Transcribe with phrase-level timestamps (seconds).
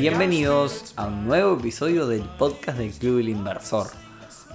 [0.00, 3.88] Bienvenidos a un nuevo episodio del podcast del Club del Inversor.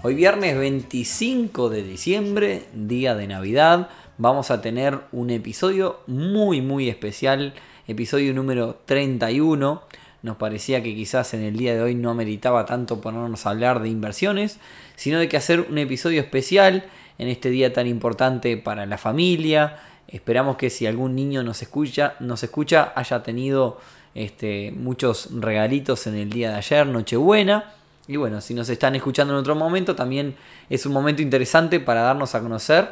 [0.02, 6.88] Hoy viernes 25 de diciembre, día de Navidad, vamos a tener un episodio muy muy
[6.88, 7.54] especial,
[7.86, 9.82] episodio número 31.
[10.24, 13.82] Nos parecía que quizás en el día de hoy no meritaba tanto ponernos a hablar
[13.82, 14.60] de inversiones,
[14.96, 16.86] sino de que hacer un episodio especial
[17.18, 19.80] en este día tan importante para la familia.
[20.08, 23.80] Esperamos que si algún niño nos escucha, nos escucha haya tenido
[24.14, 27.74] este, muchos regalitos en el día de ayer, Nochebuena.
[28.08, 30.36] Y bueno, si nos están escuchando en otro momento, también
[30.70, 32.90] es un momento interesante para darnos a conocer.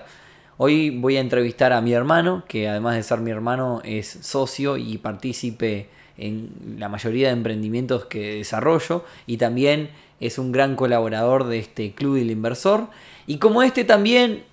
[0.57, 4.77] Hoy voy a entrevistar a mi hermano, que además de ser mi hermano es socio
[4.77, 9.89] y partícipe en la mayoría de emprendimientos que desarrollo y también
[10.19, 12.87] es un gran colaborador de este Club del Inversor.
[13.25, 14.43] Y como este también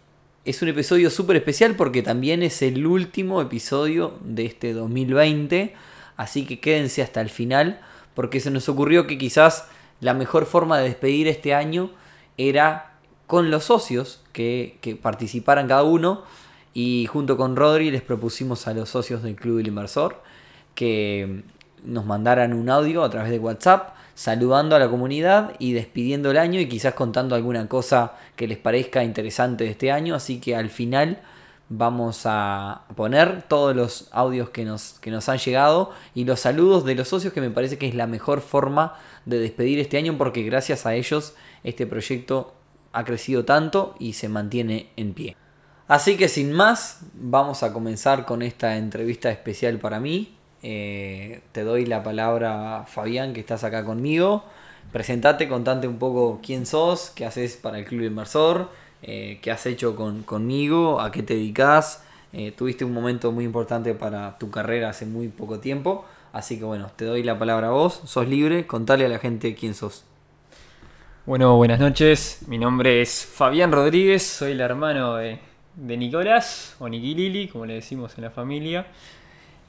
[0.45, 5.75] es un episodio súper especial porque también es el último episodio de este 2020.
[6.17, 7.81] Así que quédense hasta el final
[8.15, 9.67] porque se nos ocurrió que quizás
[10.01, 11.91] la mejor forma de despedir este año
[12.39, 12.93] era
[13.27, 16.23] con los socios que, que participaran cada uno.
[16.75, 20.23] Y junto con Rodri les propusimos a los socios del Club del Inversor
[20.77, 21.43] que
[21.87, 26.39] nos mandaran un audio a través de WhatsApp saludando a la comunidad y despidiendo el
[26.39, 30.15] año y quizás contando alguna cosa que les parezca interesante de este año.
[30.15, 31.21] Así que al final
[31.69, 36.85] vamos a poner todos los audios que nos, que nos han llegado y los saludos
[36.85, 40.17] de los socios que me parece que es la mejor forma de despedir este año
[40.17, 41.35] porque gracias a ellos
[41.65, 42.55] este proyecto
[42.93, 45.37] ha crecido tanto y se mantiene en pie.
[45.89, 50.36] Así que sin más, vamos a comenzar con esta entrevista especial para mí.
[50.69, 54.43] Eh, te doy la palabra Fabián, que estás acá conmigo.
[54.91, 58.69] Presentate, contate un poco quién sos, qué haces para el Club Inversor,
[59.01, 62.05] eh, qué has hecho con, conmigo, a qué te dedicas.
[62.33, 66.05] Eh, tuviste un momento muy importante para tu carrera hace muy poco tiempo.
[66.33, 69.55] Así que bueno, te doy la palabra a vos, sos libre, contale a la gente
[69.55, 70.05] quién sos.
[71.27, 72.41] Bueno, buenas noches.
[72.49, 75.39] Mi nombre es Fabián Rodríguez, soy el hermano de,
[75.77, 78.87] de Nicolás, o Nikilili, como le decimos en la familia.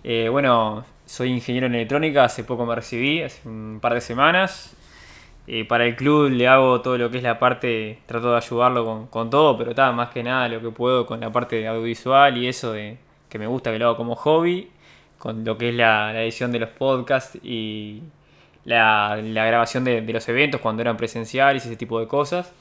[0.03, 4.75] Eh, bueno, soy ingeniero en electrónica, hace poco me recibí, hace un par de semanas.
[5.47, 8.85] Eh, para el club le hago todo lo que es la parte, trato de ayudarlo
[8.85, 12.37] con, con todo, pero está más que nada lo que puedo con la parte audiovisual
[12.37, 12.97] y eso de
[13.29, 14.69] que me gusta que lo hago como hobby,
[15.17, 18.03] con lo que es la, edición de los podcasts y
[18.65, 22.53] la, grabación de, los eventos cuando eran presenciales y ese tipo de cosas.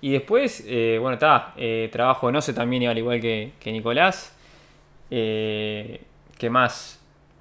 [0.00, 1.54] Y después, eh, bueno, está,
[1.92, 4.36] trabajo en OCE también, al igual que, Nicolás.
[6.38, 7.00] ¿Qué más?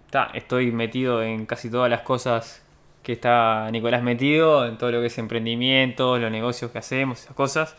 [0.10, 2.64] Ta, estoy metido en casi todas las cosas
[3.04, 7.36] que está Nicolás metido, en todo lo que es emprendimiento, los negocios que hacemos, esas
[7.36, 7.76] cosas.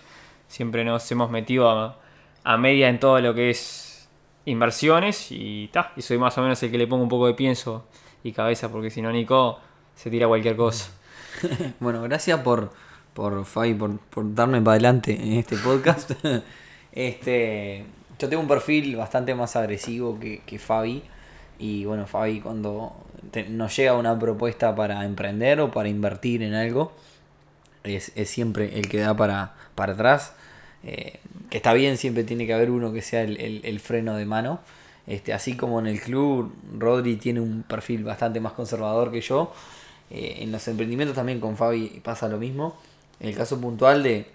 [0.47, 1.99] Siempre nos hemos metido a,
[2.45, 4.09] a media en todo lo que es
[4.45, 7.35] inversiones y, ta, y soy más o menos el que le pongo un poco de
[7.35, 7.85] pienso
[8.23, 9.59] y cabeza, porque si no, Nico
[9.97, 10.93] se tira cualquier cosa.
[11.81, 12.71] bueno, gracias por,
[13.13, 16.13] por Fabi, por, por darme para adelante en este podcast.
[16.93, 17.85] este,
[18.19, 21.03] yo tengo un perfil bastante más agresivo que, que Fabi.
[21.59, 22.97] Y bueno, Fabi, cuando
[23.49, 26.93] nos llega una propuesta para emprender o para invertir en algo,
[27.85, 30.35] es, es siempre el que da para, para atrás.
[30.85, 31.19] Eh,
[31.51, 34.61] que está bien, siempre tiene que haber uno que sea el, el, freno de mano.
[35.07, 39.53] Este, así como en el club, Rodri tiene un perfil bastante más conservador que yo.
[40.11, 42.77] Eh, en los emprendimientos también con Fabi pasa lo mismo.
[43.21, 44.27] El caso puntual de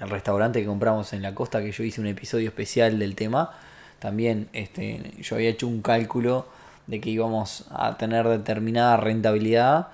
[0.00, 3.50] el restaurante que compramos en la costa, que yo hice un episodio especial del tema,
[3.98, 6.46] también este, yo había hecho un cálculo
[6.86, 9.88] de que íbamos a tener determinada rentabilidad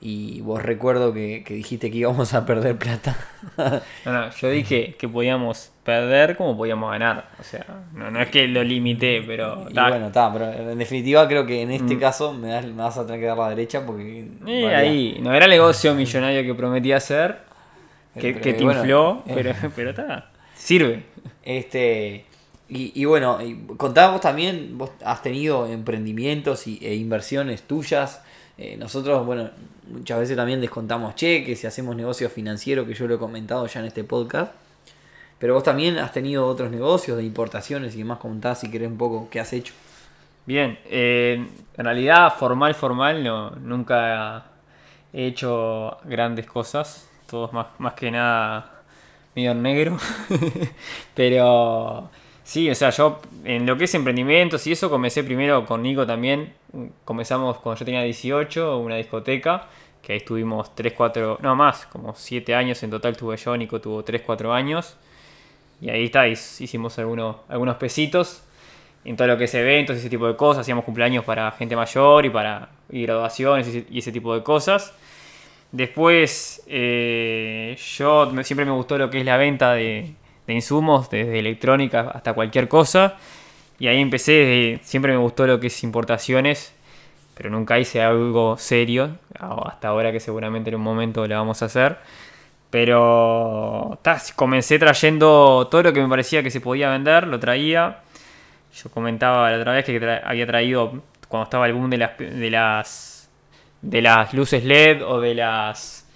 [0.00, 3.16] y vos recuerdo que, que dijiste que íbamos a perder plata.
[4.04, 7.30] no, no, yo dije que podíamos perder como podíamos ganar.
[7.40, 9.66] O sea, no, no es que lo limité, pero...
[9.68, 12.00] Y bueno, está, pero en definitiva creo que en este mm.
[12.00, 14.28] caso me, das, me, vas a tener que dar la derecha porque...
[14.46, 17.47] Y ahí, no era el negocio millonario que prometí hacer,
[18.18, 19.32] que, pero, que te bueno, infló, eh.
[19.34, 21.04] pero, pero está, sirve.
[21.42, 22.24] Este...
[22.70, 28.20] Y, y, bueno, y contábamos también, vos has tenido emprendimientos y, e inversiones tuyas.
[28.58, 29.48] Eh, nosotros, bueno,
[29.90, 33.80] muchas veces también descontamos cheques y hacemos negocios financieros, que yo lo he comentado ya
[33.80, 34.52] en este podcast.
[35.38, 38.98] Pero vos también has tenido otros negocios de importaciones y demás, contás si querés un
[38.98, 39.72] poco qué has hecho.
[40.44, 44.46] Bien, eh, en realidad formal, formal, no, nunca
[45.12, 47.07] he hecho grandes cosas.
[47.28, 48.82] Todos más, más que nada
[49.34, 49.98] medio negro.
[51.14, 52.10] Pero
[52.48, 56.06] Sí, o sea, yo en lo que es emprendimientos y eso comencé primero con Nico
[56.06, 56.54] también.
[57.04, 59.66] Comenzamos cuando yo tenía 18, una discoteca
[60.00, 63.82] que ahí estuvimos 3, 4, no más, como 7 años en total tuve yo, Nico
[63.82, 64.96] tuvo 3, 4 años.
[65.82, 68.42] Y ahí está, hicimos algunos, algunos pesitos
[69.04, 70.62] en todo lo que es eventos y ese tipo de cosas.
[70.62, 74.94] Hacíamos cumpleaños para gente mayor y para y graduaciones y ese, tipo de cosas.
[75.72, 80.14] Después, eh, yo siempre me gustó lo que es la venta de,
[80.46, 83.16] de insumos, desde electrónica hasta cualquier cosa.
[83.78, 86.74] Y ahí empecé, siempre me gustó lo que es importaciones,
[87.34, 91.66] pero nunca hice algo serio, hasta ahora que seguramente en un momento lo vamos a
[91.66, 91.98] hacer.
[92.70, 93.98] Pero
[94.36, 98.00] comencé trayendo todo lo que me parecía que se podía vender, lo traía.
[98.74, 102.50] Yo comentaba la otra vez que había traído cuando estaba el boom de las, de
[102.50, 103.17] las
[103.82, 106.06] de las luces LED o de las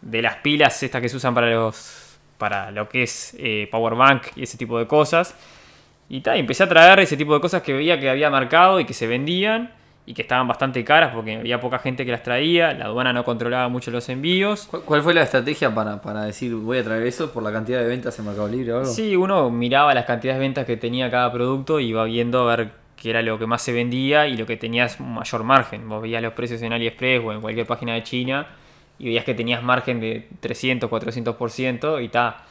[0.00, 3.94] de las pilas estas que se usan para los para lo que es eh, Power
[3.94, 5.34] Bank y ese tipo de cosas.
[6.08, 8.84] Y tal, empecé a traer ese tipo de cosas que veía que había marcado y
[8.84, 9.72] que se vendían
[10.06, 13.24] y que estaban bastante caras porque había poca gente que las traía, la aduana no
[13.24, 14.66] controlaba mucho los envíos.
[14.66, 17.86] ¿Cuál fue la estrategia para, para decir voy a traer eso por la cantidad de
[17.86, 18.90] ventas en Mercado Libre o algo?
[18.90, 22.56] Sí, uno miraba las cantidades de ventas que tenía cada producto y iba viendo a
[22.56, 25.88] ver qué era lo que más se vendía y lo que tenías mayor margen.
[25.88, 28.46] Vos veías los precios en AliExpress o en cualquier página de China
[28.98, 32.44] y veías que tenías margen de 300, 400% y ta.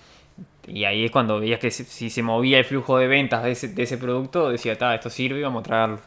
[0.67, 3.67] Y ahí es cuando veías que si se movía el flujo de ventas de ese,
[3.69, 5.99] de ese producto, decía, ta, esto sirve, vamos a traerlo.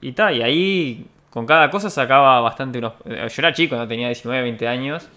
[0.00, 2.92] Y ta, y ahí con cada cosa sacaba bastante unos...
[3.04, 5.08] Eh, yo era chico, no tenía 19, 20 años.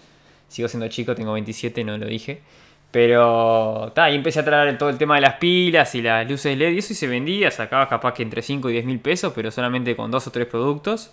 [0.48, 2.42] Sigo siendo chico, tengo 27, no lo dije.
[2.90, 6.56] Pero ta, ahí empecé a traer todo el tema de las pilas y las luces
[6.56, 9.32] LED y eso y se vendía, sacaba capaz que entre 5 y 10 mil pesos,
[9.34, 11.10] pero solamente con dos o tres productos.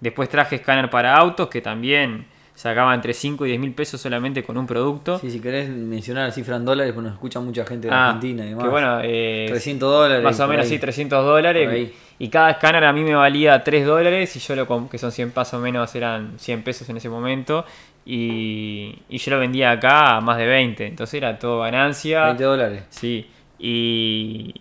[0.00, 4.44] Después traje escáner para autos, que también sacaba entre 5 y 10 mil pesos solamente
[4.44, 5.18] con un producto.
[5.18, 8.08] Sí, si querés mencionar la cifra en dólares, pues nos escucha mucha gente de ah,
[8.08, 8.64] Argentina y demás.
[8.64, 10.24] Que bueno, eh, 300 dólares.
[10.24, 11.90] Más o menos, sí, 300 dólares.
[12.16, 15.32] Y cada escáner a mí me valía 3 dólares y yo lo que son 100
[15.34, 17.64] más o menos eran 100 pesos en ese momento.
[18.06, 22.26] Y, y yo lo vendía acá a más de 20, entonces era todo ganancia.
[22.26, 22.82] 20 dólares.
[22.90, 24.54] Sí, y,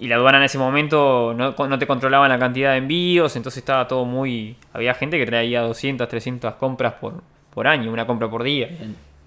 [0.00, 3.58] y la aduana en ese momento no, no, te controlaban la cantidad de envíos, entonces
[3.58, 4.56] estaba todo muy...
[4.72, 7.22] Había gente que traía 200, 300 compras por,
[7.52, 8.68] por año, una compra por día.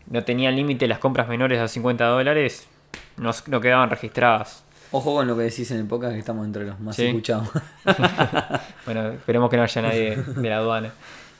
[0.07, 2.67] No tenían límite las compras menores a 50 dólares,
[3.17, 4.63] no, no, quedaban registradas.
[4.91, 7.49] Ojo con lo que decís en el podcast que estamos entre los más escuchados.
[8.85, 10.91] bueno, esperemos que no haya nadie de la aduana.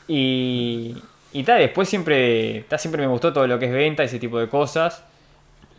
[0.08, 0.96] Y,
[1.34, 4.50] y tal, después siempre, siempre me gustó todo lo que es venta, ese tipo de
[4.50, 5.04] cosas.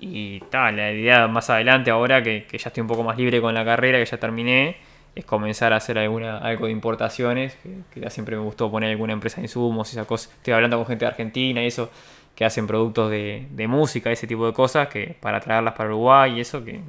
[0.01, 3.41] Y tal, la idea más adelante, ahora que, que, ya estoy un poco más libre
[3.41, 4.77] con la carrera, que ya terminé,
[5.15, 7.57] es comenzar a hacer alguna, algo de importaciones,
[7.93, 10.33] que, ya siempre me gustó poner alguna empresa de insumos y esas cosas.
[10.33, 11.91] Estoy hablando con gente de Argentina y eso,
[12.35, 16.39] que hacen productos de, de música, ese tipo de cosas, que para traerlas para Uruguay
[16.39, 16.81] y eso, que,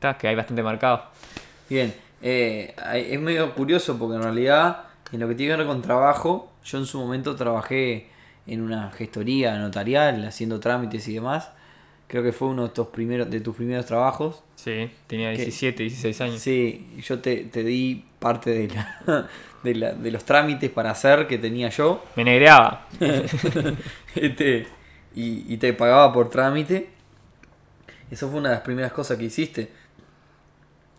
[0.00, 1.04] que, que hay bastante marcado.
[1.70, 5.82] Bien, eh, es medio curioso porque en realidad, en lo que tiene que ver con
[5.82, 8.08] trabajo, yo en su momento trabajé
[8.46, 11.50] en una gestoría notarial, haciendo trámites y demás.
[12.08, 14.42] Creo que fue uno de tus primeros, de tus primeros trabajos.
[14.54, 16.40] Sí, tenía 17, 16 años.
[16.40, 19.28] Sí, yo te, di parte de, la,
[19.62, 22.04] de, la, de, los trámites para hacer que tenía yo.
[22.14, 22.86] Me negreaba.
[24.14, 24.66] este,
[25.14, 26.90] y, y te pagaba por trámite.
[28.10, 29.70] Eso fue una de las primeras cosas que hiciste.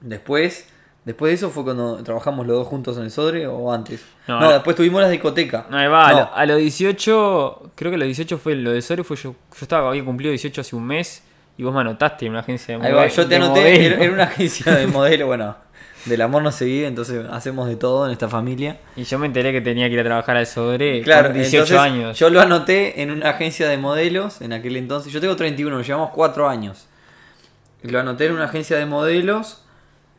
[0.02, 0.70] Después
[1.08, 4.04] Después de eso fue cuando trabajamos los dos juntos en el Sodre o antes.
[4.28, 5.66] No, después tuvimos la discoteca.
[5.70, 9.06] No, ahí va, A, los 18, creo que a los 18 fue lo de Sodre,
[9.06, 11.24] fue yo, yo estaba, había cumplido 18 hace un mes
[11.58, 13.00] y vos me anotaste en una agencia de modelo.
[13.00, 15.56] Ahí va, yo te anoté en una agencia de modelo, bueno,
[16.04, 18.78] del amor no se vive, entonces hacemos de todo en esta familia.
[18.98, 21.80] Y yo me enteré que tenía que ir a trabajar al Sodre claro, con 18
[21.80, 22.20] años.
[22.20, 25.14] Yo lo anoté en una agencia de modelos en aquel entonces.
[25.14, 26.86] Yo tengo 31, nos llevamos 4 años.
[27.84, 29.64] Lo anoté en una agencia de modelos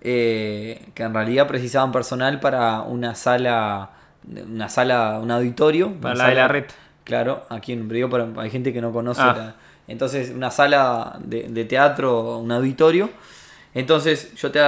[0.00, 3.90] eh, que en realidad precisaban personal para una sala,
[4.26, 5.92] una sala, un auditorio.
[6.00, 6.64] Para la de la red.
[7.04, 9.22] Claro, aquí en Río hay gente que no conoce.
[9.22, 9.54] Ah.
[9.86, 13.10] entonces, una sala de, teatro, un auditorio.
[13.74, 14.60] Entonces, yo te,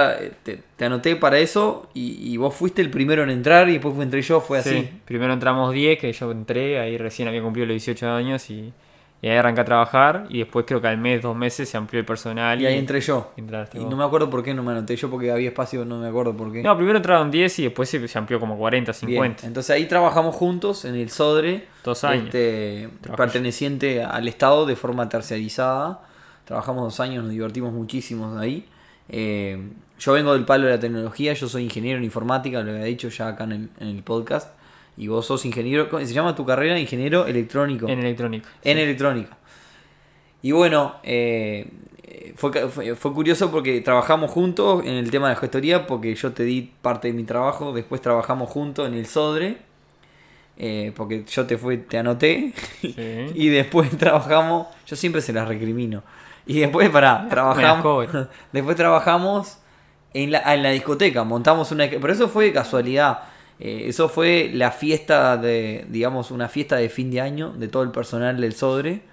[0.43, 4.41] te, anoté para eso y, vos fuiste el primero en entrar y después entré yo,
[4.41, 4.89] fue así.
[5.05, 8.73] Primero entramos 10, que yo entré, ahí recién había cumplido los 18 años y
[9.21, 11.99] y ahí arranqué a trabajar y después creo que al mes, dos meses se amplió
[11.99, 12.59] el personal.
[12.59, 13.31] Y, ahí entré yo.
[13.37, 13.41] y
[13.85, 16.35] no me acuerdo por qué no me anoté yo porque había espacio, no me acuerdo
[16.35, 16.63] por qué.
[16.63, 19.45] No, primero entraron 10 y después se, amplió como 40, 50.
[19.45, 21.67] Entonces ahí trabajamos juntos en el Sodre.
[21.83, 22.25] Dos años.
[22.25, 26.01] Este, perteneciente al Estado de forma terciarizada.
[26.45, 28.65] Trabajamos dos años, nos divertimos muchísimo ahí.
[29.07, 32.85] Eh, yo vengo del palo de la tecnología, yo soy ingeniero en informática, lo había
[32.85, 34.49] dicho ya acá en el, en el podcast.
[35.01, 36.77] Y vos sos ingeniero, ¿cómo se llama tu carrera?
[36.77, 37.89] Ingeniero electrónico.
[37.89, 38.47] En electrónica.
[38.63, 39.35] En electrónica.
[40.43, 41.67] Y bueno, eh,
[42.35, 46.43] fue, fue, curioso porque trabajamos juntos en el tema de la gestoría, porque yo te
[46.43, 49.57] di parte de mi trabajo, después trabajamos juntos en el Sodre.
[50.57, 52.93] eh, porque yo te fui, te anoté, Sí.
[53.33, 56.03] y después trabajamos, yo siempre se las recrimino.
[56.45, 58.07] Y después, pará, trabajamos,
[58.51, 59.57] después trabajamos
[60.13, 61.89] en la, en la discoteca, montamos una...
[61.89, 63.30] Pero eso fue de casualidad.
[63.61, 67.83] Eh, eso fue la fiesta de, digamos, una fiesta de fin de año de todo
[67.83, 69.03] el personal del Sodre,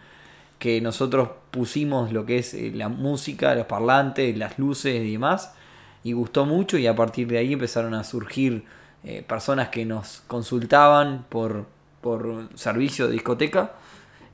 [0.58, 5.54] que nosotros pusimos lo que es eh, la música, los parlantes, las luces y demás,
[6.02, 8.64] y gustó mucho y a partir de ahí empezaron a surgir
[9.04, 11.66] eh, personas que nos consultaban por,
[12.00, 13.72] por servicio de discoteca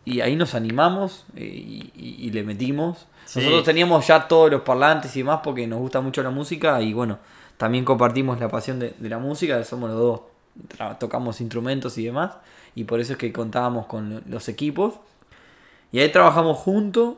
[0.06, 3.06] y ahí nos animamos eh, y, y- y le metimos.
[3.26, 3.40] Sí.
[3.40, 6.92] Nosotros teníamos ya todos los parlantes y demás porque nos gusta mucho la música y
[6.92, 7.18] bueno,
[7.56, 10.20] también compartimos la pasión de, de la música, somos los dos,
[10.98, 12.32] tocamos instrumentos y demás
[12.74, 14.94] y por eso es que contábamos con lo- los equipos.
[15.92, 17.14] Y ahí trabajamos juntos,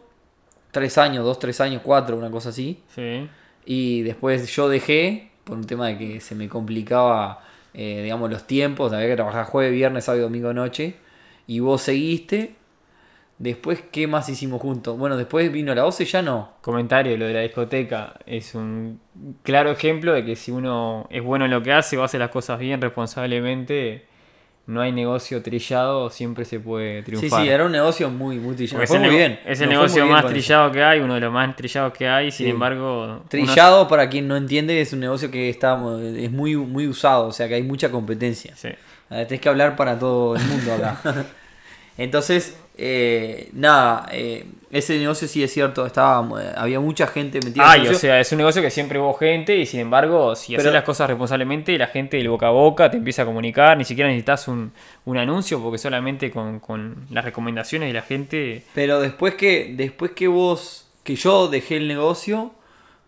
[0.71, 2.83] tres años, dos, tres años, cuatro, una cosa así.
[2.95, 3.28] Sí.
[3.64, 8.47] Y después yo dejé, por un tema de que se me complicaba, eh, digamos, los
[8.47, 8.93] tiempos.
[8.93, 10.97] Había que trabajar jueves, viernes, sábado y domingo noche.
[11.47, 12.55] Y vos seguiste.
[13.38, 14.97] Después, ¿qué más hicimos juntos?
[14.97, 16.52] Bueno, después vino la OCE, ya no.
[16.62, 18.99] Comentario, lo de la discoteca es un
[19.43, 22.31] claro ejemplo de que si uno es bueno en lo que hace o hace las
[22.31, 24.07] cosas bien responsablemente,
[24.66, 27.43] no hay negocio trillado, siempre se puede Sí, triunfar.
[27.43, 28.87] sí, era un negocio muy, muy trillado.
[28.87, 29.38] Fue muy bien.
[29.47, 30.28] es el negocio más eso.
[30.33, 32.50] trillado que hay, uno de los más trillados que hay, sin Sí.
[32.50, 33.05] embargo...
[33.05, 35.75] uno- Trillado, para quien no entiende, es un negocio que está,
[36.16, 38.57] es muy, muy usado, o sea que hay mucha competencia.
[38.57, 38.69] Sí.
[39.11, 41.26] Eh, Tenés que hablar para todo el mundo acá.
[41.99, 47.62] Entonces, eh, nada, eh, ese negocio sí es cierto, estaba, eh, había mucha gente metida
[47.64, 47.99] en Ay, el o negocio.
[48.09, 50.83] sea, es un negocio que siempre hubo gente y sin embargo, si Pero- haces las
[50.85, 54.49] cosas responsablemente, la gente del boca a boca te empieza a comunicar, ni siquiera necesitas
[54.49, 54.73] un,
[55.06, 58.64] un anuncio porque solamente con, con las recomendaciones de la gente...
[58.75, 62.52] Pero después que, después que vos, que yo dejé el negocio,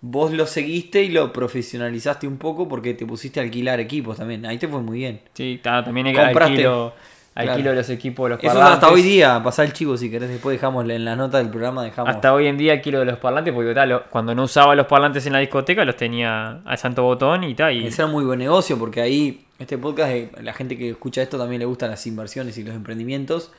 [0.00, 4.46] vos lo seguiste y lo profesionalizaste un poco porque te pusiste a alquilar equipos también.
[4.46, 5.20] Ahí te fue muy bien.
[5.34, 6.52] Sí, ta- también hay Compraste.
[6.52, 6.94] alquilo,
[7.34, 7.52] Claro.
[7.52, 8.82] alquilo los equipos de los Eso es parlantes.
[8.82, 11.84] hasta hoy día, pasá el chivo si querés, después dejamos en la nota del programa,
[11.84, 12.12] dejamos.
[12.12, 14.86] Hasta hoy en día alquilo de los parlantes porque ta, lo- cuando no usaba los
[14.86, 17.74] parlantes en la discoteca los tenía al santo botón y tal.
[17.76, 17.86] Y...
[17.86, 21.38] Ese era muy buen negocio porque ahí, este podcast, eh, la gente que escucha esto
[21.38, 23.52] también le gustan las inversiones y los emprendimientos.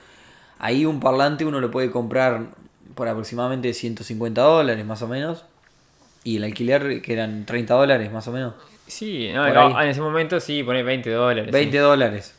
[0.59, 2.47] Ahí un parlante uno lo puede comprar
[2.95, 5.45] por aproximadamente 150 dólares más o menos.
[6.25, 8.55] Y el alquiler que eran 30 dólares más o menos.
[8.87, 11.49] Sí, no, no, en ese momento sí, pone 20 dólares.
[11.49, 11.77] 20 sí.
[11.81, 12.35] dólares.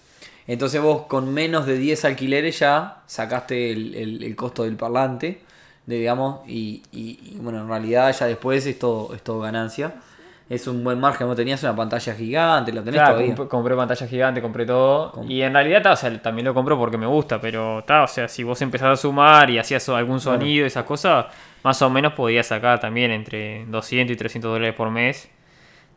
[0.53, 5.41] Entonces vos con menos de 10 alquileres ya sacaste el, el- el costo del parlante,
[5.87, 9.95] de, digamos, y, y- y, bueno, en realidad ya después es todo, es todo ganancia.
[10.49, 13.37] Es un buen margen, vos tenías una pantalla gigante, lo tenés Claro, todavía.
[13.37, 15.13] comp- compré pantalla gigante, compré todo.
[15.13, 18.03] Com- y en realidad, ta, o sea, también lo compro porque me gusta, pero ta,
[18.03, 21.27] o sea, si vos empezás a sumar y hacías algún sonido, esas cosas,
[21.63, 25.31] más o menos podías sacar también entre 200 y 300 dólares por mes.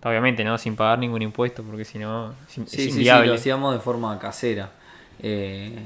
[0.04, 0.58] Obviamente, ¿no?
[0.58, 3.28] Sin pagar ningún impuesto, porque si no, Sí, es sí, sí, inviable.
[3.28, 4.72] lo hacíamos de forma casera.
[5.20, 5.80] Eh,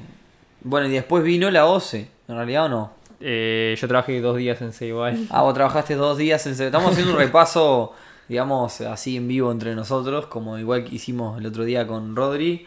[0.62, 2.90] bueno, y después vino la OCE, en realidad o no.
[3.20, 5.26] Eh, yo trabajé dos días en igual.
[5.30, 6.52] Ah, vos trabajaste dos días en...
[6.52, 7.92] Estamos haciendo un repaso,
[8.28, 12.66] digamos, así en vivo entre nosotros, como igual que hicimos el otro día con Rodri,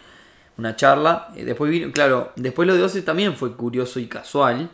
[0.58, 1.30] una charla.
[1.36, 4.70] Eh, Después vino, claro, después lo de OCE también fue curioso y casual,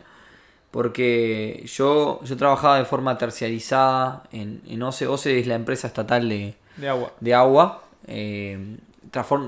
[0.70, 5.06] porque yo, yo trabajaba de forma terciarizada en, en OCE.
[5.08, 7.12] OCE es la empresa estatal de, De agua.
[7.20, 8.78] de agua eh,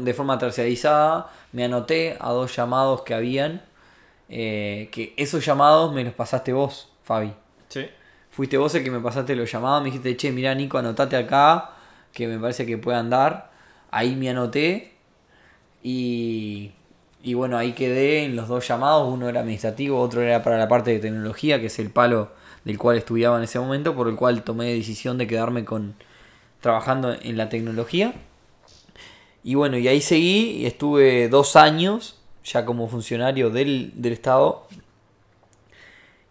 [0.02, 1.30] de forma terciarizada.
[1.52, 3.62] Me anoté a dos llamados que habían.
[4.28, 7.32] eh, que esos llamados me los pasaste vos, Fabi.
[7.68, 7.86] Sí.
[8.30, 9.82] Fuiste vos el que me pasaste los llamados.
[9.82, 11.70] Me dijiste, che, mirá, Nico, anotate acá.
[12.12, 13.50] Que me parece que puede andar.
[13.90, 14.92] Ahí me anoté.
[15.82, 16.72] Y,
[17.22, 19.12] y bueno, ahí quedé en los dos llamados.
[19.12, 22.30] Uno era administrativo, otro era para la parte de tecnología, que es el palo
[22.64, 23.94] del cual estudiaba en ese momento.
[23.94, 25.94] Por el cual tomé decisión de quedarme con
[26.60, 28.14] trabajando en la tecnología.
[29.42, 34.66] Y bueno, y ahí seguí y estuve dos años ya como funcionario del, del Estado.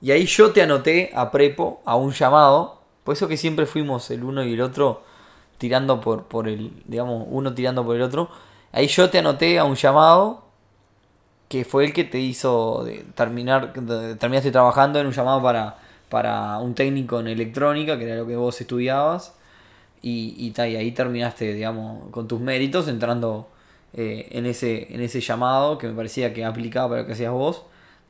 [0.02, 2.82] Y ahí yo te anoté a Prepo a un llamado.
[3.04, 5.04] Por eso que siempre fuimos el uno y el otro
[5.58, 8.30] tirando por, por el, digamos, uno tirando por el otro.
[8.72, 10.44] Ahí yo te anoté a un llamado
[11.50, 16.76] que fue el que te hizo terminar, terminaste trabajando en un llamado para, para un
[16.76, 19.34] técnico en electrónica, que era lo que vos estudiabas.
[20.02, 23.50] Y, y, y ahí terminaste, digamos, con tus méritos entrando
[23.94, 27.32] eh, en, ese, en ese llamado que me parecía que aplicaba para lo que hacías
[27.32, 27.64] vos,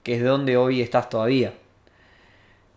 [0.03, 1.53] que es de donde hoy estás todavía.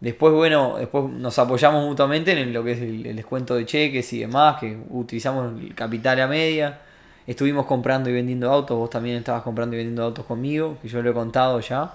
[0.00, 4.12] Después, bueno, después nos apoyamos mutuamente en lo que es el, el descuento de cheques
[4.12, 6.80] y demás, que utilizamos el capital a media.
[7.26, 11.02] Estuvimos comprando y vendiendo autos, vos también estabas comprando y vendiendo autos conmigo, que yo
[11.02, 11.94] lo he contado ya.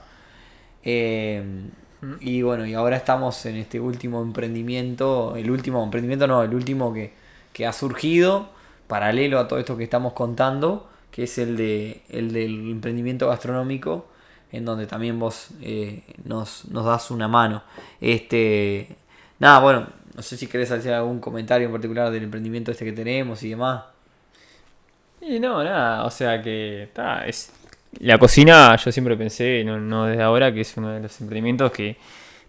[0.83, 1.43] Eh,
[2.20, 6.94] y bueno, y ahora estamos en este último emprendimiento, el último emprendimiento no, el último
[6.94, 7.13] que,
[7.54, 8.50] que ha surgido,
[8.88, 14.08] paralelo a todo esto que estamos contando, que es el, de, el del emprendimiento gastronómico,
[14.51, 17.63] en donde también vos eh, nos, nos das una mano.
[18.00, 18.96] Este,
[19.39, 22.94] nada, bueno, no sé si querés hacer algún comentario en particular del emprendimiento este que
[22.94, 23.84] tenemos y demás.
[25.22, 27.51] Y no, nada, o sea que está, es
[28.00, 31.72] la cocina yo siempre pensé, no, no desde ahora, que es uno de los emprendimientos
[31.72, 31.98] que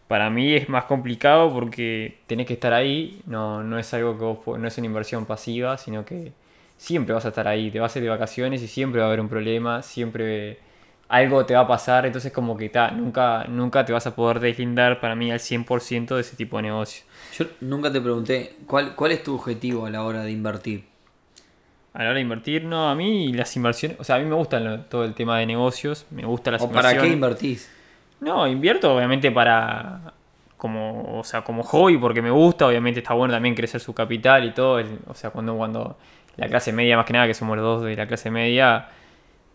[0.08, 4.24] para mí es más complicado porque tenés que estar ahí, no, no es algo que
[4.24, 6.32] vos, no es una inversión pasiva, sino que
[6.78, 9.08] siempre vas a estar ahí, te vas a ir de vacaciones y siempre va a
[9.08, 10.58] haber un problema, siempre
[11.08, 14.40] algo te va a pasar, entonces como que ta, nunca, nunca te vas a poder
[14.40, 17.04] deslindar para mí al 100% de ese tipo de negocio.
[17.36, 20.87] Yo nunca te pregunté, ¿cuál, cuál es tu objetivo a la hora de invertir?
[21.94, 24.34] A la hora de invertir, no, a mí las inversiones, o sea, a mí me
[24.34, 27.02] gustan lo- todo el tema de negocios, me gustan las ¿O para inversiones.
[27.02, 27.70] qué invertís?
[28.20, 30.12] No, invierto obviamente para
[30.56, 34.44] como, o sea, como hobby porque me gusta, obviamente está bueno también crecer su capital
[34.44, 35.96] y todo, el- o sea, cuando cuando
[36.36, 38.88] la clase media más que nada que somos los dos de la clase media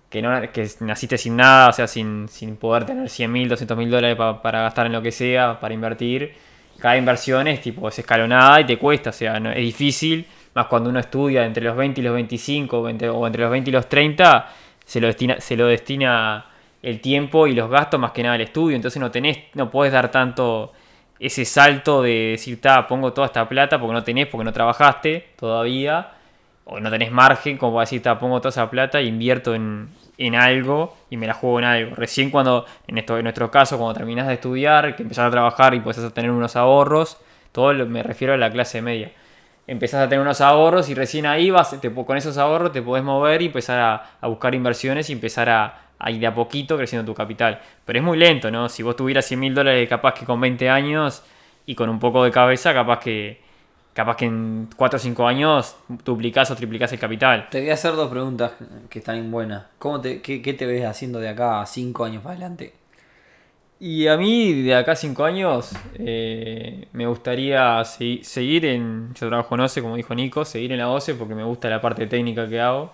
[0.10, 3.78] que no que naciste sin nada, o sea, sin, sin poder tener 100 mil, 200
[3.78, 6.34] mil dólares pa- para gastar en lo que sea, para invertir.
[6.80, 10.68] Cada inversión es tipo, es escalonada y te cuesta, o sea, no- es difícil, más
[10.68, 13.88] cuando uno estudia entre los 20 y los 25 o entre, los 20 y los
[13.90, 14.48] 30,
[14.86, 16.46] se lo destina, se lo destina
[16.82, 19.94] el tiempo y los gastos más que nada al estudio, entonces no tenés, no podés
[19.94, 20.74] dar tanto
[21.20, 25.28] ese salto de decir, ta, pongo toda esta plata porque no tenés, porque no trabajaste
[25.38, 26.10] todavía,
[26.66, 29.90] o no tenés margen como para decir, ta, pongo toda esa plata e invierto en,
[30.18, 31.96] en algo y me la juego en algo.
[31.96, 35.74] Recién cuando, en, esto, en nuestro caso, cuando terminás de estudiar, que empezás a trabajar
[35.74, 37.18] y empezás a tener unos ahorros,
[37.54, 39.12] todo lo- me refiero a la clase media.
[39.66, 41.74] Empezás a tener unos ahorros y recién ahí vas,
[42.06, 43.80] con esos ahorros te podés mover y empezar
[44.22, 45.80] a, buscar inversiones y empezar a,
[46.10, 47.62] ir de a poquito creciendo tu capital.
[47.86, 48.68] Pero es muy lento, ¿no?
[48.68, 51.24] Si vos tuvieras 100 mil dólares capaz que con 20 años
[51.66, 53.40] y con un poco de cabeza, capaz que,
[53.94, 57.48] capaz que en 4 o 5 años duplicás o triplicás el capital.
[57.50, 58.52] Te voy a hacer dos preguntas
[58.90, 59.64] que están buenas.
[59.80, 62.83] ¿Cómo te, qué, qué te ves haciendo de acá a cinco años para adelante?
[63.86, 69.14] Y a mí, de acá a 5 años, eh, me gustaría segui- seguir en.
[69.16, 71.82] Yo trabajo en OCE, como dijo Nico, seguir en la OCE porque me gusta la
[71.82, 72.94] parte técnica que hago.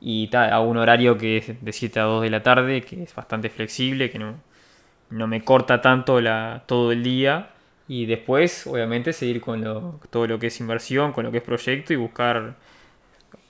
[0.00, 3.14] Y hago un horario que es de 7 a 2 de la tarde, que es
[3.14, 4.34] bastante flexible, que no,
[5.10, 7.50] no me corta tanto la, todo el día.
[7.88, 11.44] Y después, obviamente, seguir con lo- todo lo que es inversión, con lo que es
[11.44, 12.56] proyecto y buscar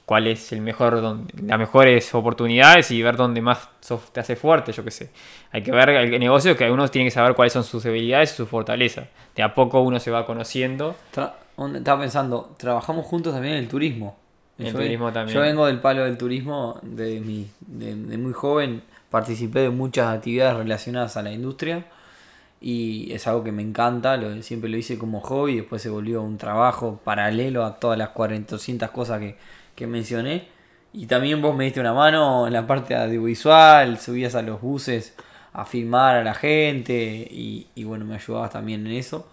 [0.07, 4.37] cuál es el mejor don- las mejores oportunidades y ver dónde más sos- te hace
[4.37, 5.11] fuerte, yo qué sé.
[5.53, 8.37] Hay que ver el negocio que uno tiene que saber cuáles son sus debilidades y
[8.37, 9.07] sus fortalezas.
[9.37, 10.95] De a poco uno se va conociendo.
[11.15, 11.33] Tra-
[11.77, 14.17] Estaba pensando, trabajamos juntos también en el turismo.
[14.59, 15.35] El Yo- turismo también.
[15.37, 20.09] Yo vengo del palo del turismo de, mi, de, de muy joven, participé de muchas
[20.15, 21.85] actividades relacionadas a la industria
[22.61, 26.23] y es algo que me encanta, lo, siempre lo hice como hobby, después se volvió
[26.23, 29.37] un trabajo paralelo a todas las 400 cosas que,
[29.75, 30.49] que mencioné.
[30.93, 35.15] Y también vos me diste una mano en la parte audiovisual, subías a los buses
[35.55, 36.95] a filmar a la gente
[37.31, 39.27] y, y bueno, me ayudabas también en eso.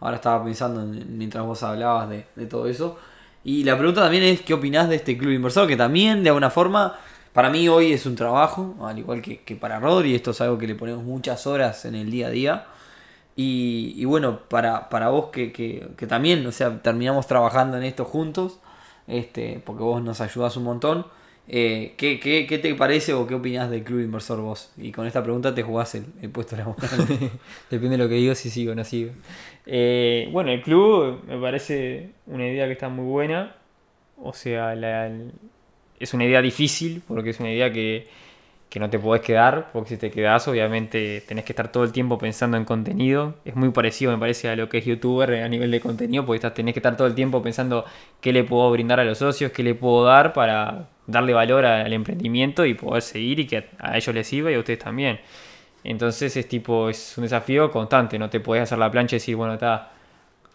[0.00, 2.98] Ahora estaba pensando en- mientras vos hablabas de, de todo eso.
[3.44, 5.68] Y la pregunta también es, ¿qué opinás de este club inversor?
[5.68, 6.96] Que también, de alguna forma,
[7.32, 10.58] para mí hoy es un trabajo, al igual que, que para Rodri, esto es algo
[10.58, 12.66] que le ponemos muchas horas en el día a día.
[13.36, 17.82] Y, y bueno, para, para vos que, que, que también, o sea, terminamos trabajando en
[17.84, 18.58] esto juntos,
[19.06, 21.06] este, porque vos nos ayudás un montón.
[21.46, 24.72] eh, ¿qué, qué, qué te parece o qué opinás del club inversor vos?
[24.78, 26.88] Y con esta pregunta te jugás el, el puesto laboral.
[27.70, 29.12] Depende de lo que digo, si sigo o no sigo.
[29.66, 33.56] Eh, bueno, el club me parece una idea que está muy buena.
[34.22, 35.10] O sea, la-
[36.00, 38.06] es una idea difícil porque es una idea que,
[38.68, 39.70] que no te podés quedar.
[39.72, 43.34] Porque si te quedás, obviamente tenés que estar todo el tiempo pensando en contenido.
[43.44, 46.24] Es muy parecido, me parece, a lo que es youtuber a nivel de contenido.
[46.26, 47.84] Porque estás- tenés que estar todo el tiempo pensando
[48.20, 51.92] qué le puedo brindar a los socios, qué le puedo dar para darle valor al
[51.92, 55.20] emprendimiento y poder seguir y que a, ellos les sirva y a ustedes también.
[55.84, 59.36] Entonces es tipo, es un desafío constante, no te podés hacer la plancha y decir,
[59.36, 59.92] bueno, está,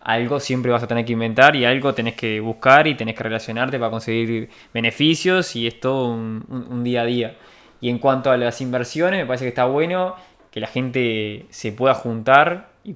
[0.01, 3.23] algo siempre vas a tener que inventar y algo tenés que buscar y tenés que
[3.23, 7.37] relacionarte para conseguir beneficios y es todo un día a día.
[7.81, 10.15] Y en cuanto a las inversiones, me parece que está bueno
[10.51, 12.93] que la gente se pueda juntar y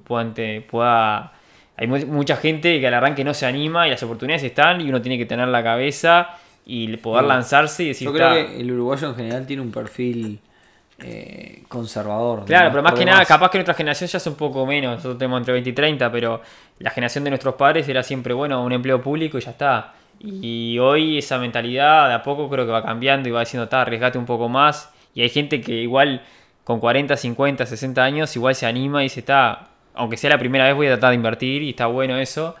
[0.68, 1.32] pueda...
[1.76, 4.88] Hay mu- mucha gente que al arranque no se anima y las oportunidades están y
[4.88, 6.30] uno tiene que tener la cabeza
[6.66, 10.38] y poder lanzarse y decir, Yo creo que el uruguayo en general tiene un perfil
[11.00, 12.44] eh, conservador.
[12.44, 14.96] Claro, pero más que nada, capaz que nuestra generación ya es un poco menos.
[14.96, 16.40] Nosotros tenemos entre 20 y 30, pero
[16.78, 19.94] la generación de nuestros padres era siempre, bueno, un empleo público y ya está.
[20.26, 23.82] Y hoy esa mentalidad de a poco creo que va cambiando y va diciendo, está,
[23.82, 24.92] arriesgate un poco más.
[25.14, 26.22] Y hay gente que igual
[26.64, 30.64] con 40, 50, 60 años igual se anima y dice, está, aunque sea la primera
[30.66, 32.54] vez voy a tratar de invertir y está bueno eso.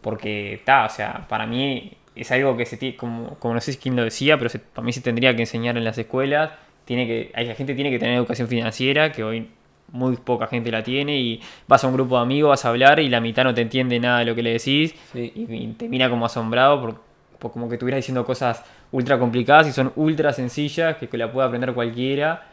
[0.00, 3.76] Porque está, o sea, para mí es algo que se tiene, como, como no sé
[3.78, 6.50] quién lo decía, pero se, para mí se tendría que enseñar en las escuelas.
[6.84, 9.48] Tiene que, la gente tiene que tener educación financiera, que hoy
[9.92, 12.98] muy poca gente la tiene, y vas a un grupo de amigos, vas a hablar
[12.98, 15.32] y la mitad no te entiende nada de lo que le decís, Sí.
[15.34, 17.00] y, y te mira como asombrado por,
[17.38, 21.30] por como que estuvieras diciendo cosas ultra complicadas y son ultra sencillas, que, que la
[21.30, 22.46] puede aprender cualquiera,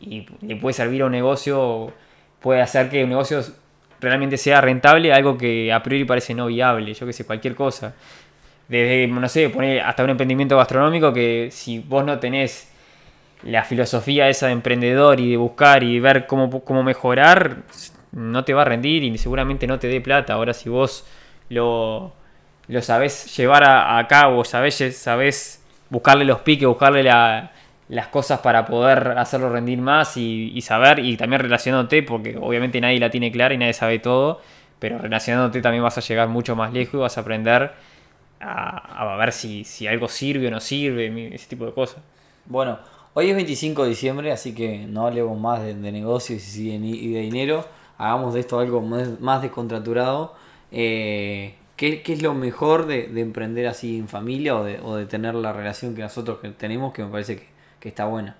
[0.00, 1.92] y le puede servir a un negocio,
[2.40, 3.40] puede hacer que un negocio
[4.00, 7.94] realmente sea rentable, algo que a priori parece no viable, yo que sé, cualquier cosa.
[8.68, 12.70] Desde, no sé, poner hasta un emprendimiento gastronómico que si vos no tenés
[13.42, 17.58] la filosofía esa de emprendedor y de buscar y ver cómo, cómo mejorar,
[18.12, 20.34] no te va a rendir y seguramente no te dé plata.
[20.34, 21.06] Ahora si vos
[21.48, 22.12] lo,
[22.68, 27.52] lo sabés llevar a, cabo, sabés, sabés buscarle los piques, buscarle la-
[27.88, 32.80] las cosas para poder hacerlo rendir más y, y saber y también relacionándote, porque obviamente
[32.82, 34.42] nadie la tiene clara y nadie sabe todo,
[34.78, 37.72] pero relacionándote también vas a llegar mucho más lejos y vas a aprender
[38.40, 42.02] a, a ver si, si algo sirve o no sirve, ese tipo de cosas.
[42.46, 42.78] Bueno,
[43.14, 46.86] hoy es 25 de diciembre, así que no hablemos más de, de negocios y de,
[46.86, 47.66] y de dinero.
[47.96, 50.34] Hagamos de esto algo más, más descontraturado.
[50.70, 54.96] Eh, ¿qué, qué es lo mejor de, de emprender así en familia o de, o
[54.96, 57.46] de tener la relación que nosotros tenemos que me parece que,
[57.80, 58.36] que está buena?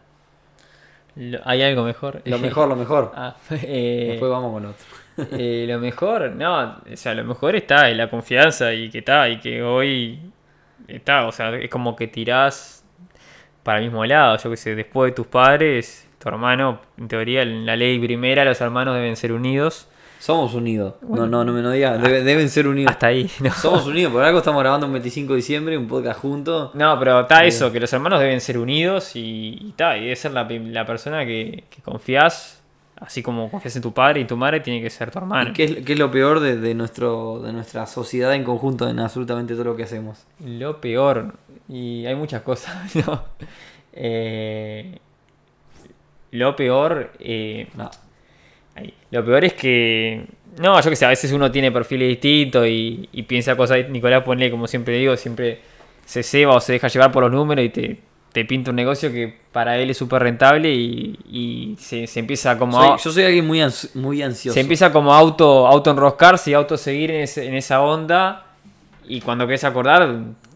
[1.44, 2.22] ¿Hay algo mejor?
[2.24, 3.12] Lo mejor, lo mejor.
[3.16, 4.86] Ah, eh, Después vamos con otro.
[5.36, 9.28] eh, lo mejor, no, o sea, lo mejor está en la confianza y que está,
[9.28, 10.20] y que hoy
[10.86, 12.77] está, o sea, es como que tirás
[13.68, 17.42] para el mismo lado, yo que sé, después de tus padres, tu hermano, en teoría,
[17.42, 19.88] en la ley primera, los hermanos deben ser unidos.
[20.20, 20.94] Somos unidos.
[21.02, 22.00] No, no, no me no digas.
[22.02, 22.90] debe- deben ser unidos.
[22.90, 23.52] Hasta ahí, ¿no?
[23.52, 26.70] Somos unidos, por algo estamos grabando un 25 de diciembre, un podcast juntos.
[26.74, 30.16] No, pero está eso, que los hermanos deben ser unidos y, y ta, y debe
[30.16, 32.57] ser la, la persona que, que confías,
[33.00, 35.50] así como confías en tu padre y tu madre, tiene que ser tu hermano.
[35.50, 38.88] ¿Y qué, es, qué es lo peor de, de nuestro, de nuestra sociedad en conjunto
[38.88, 40.24] en absolutamente todo lo que hacemos?
[40.44, 41.34] Lo peor,
[41.68, 43.24] y hay muchas cosas, ¿no?
[43.92, 44.98] Eh,
[46.32, 47.90] lo peor, eh, No.
[48.74, 48.92] ahí.
[49.10, 50.26] lo peor es que,
[50.60, 54.22] no, yo que sé, a veces uno tiene perfiles distintos y, y piensa cosas, Nicolás
[54.24, 55.60] pone, como siempre digo, siempre
[56.04, 58.00] se ceba o se deja llevar por los números y te,
[58.32, 62.58] te pinta un negocio que para él es súper rentable y, y se, se empieza
[62.58, 64.54] como Soy- a- yo soy alguien muy, ans- muy ansioso.
[64.54, 68.44] se empieza como a auto, auto enroscarse y auto seguir en, ese- en esa onda.
[69.06, 70.06] Y cuando querés acordar,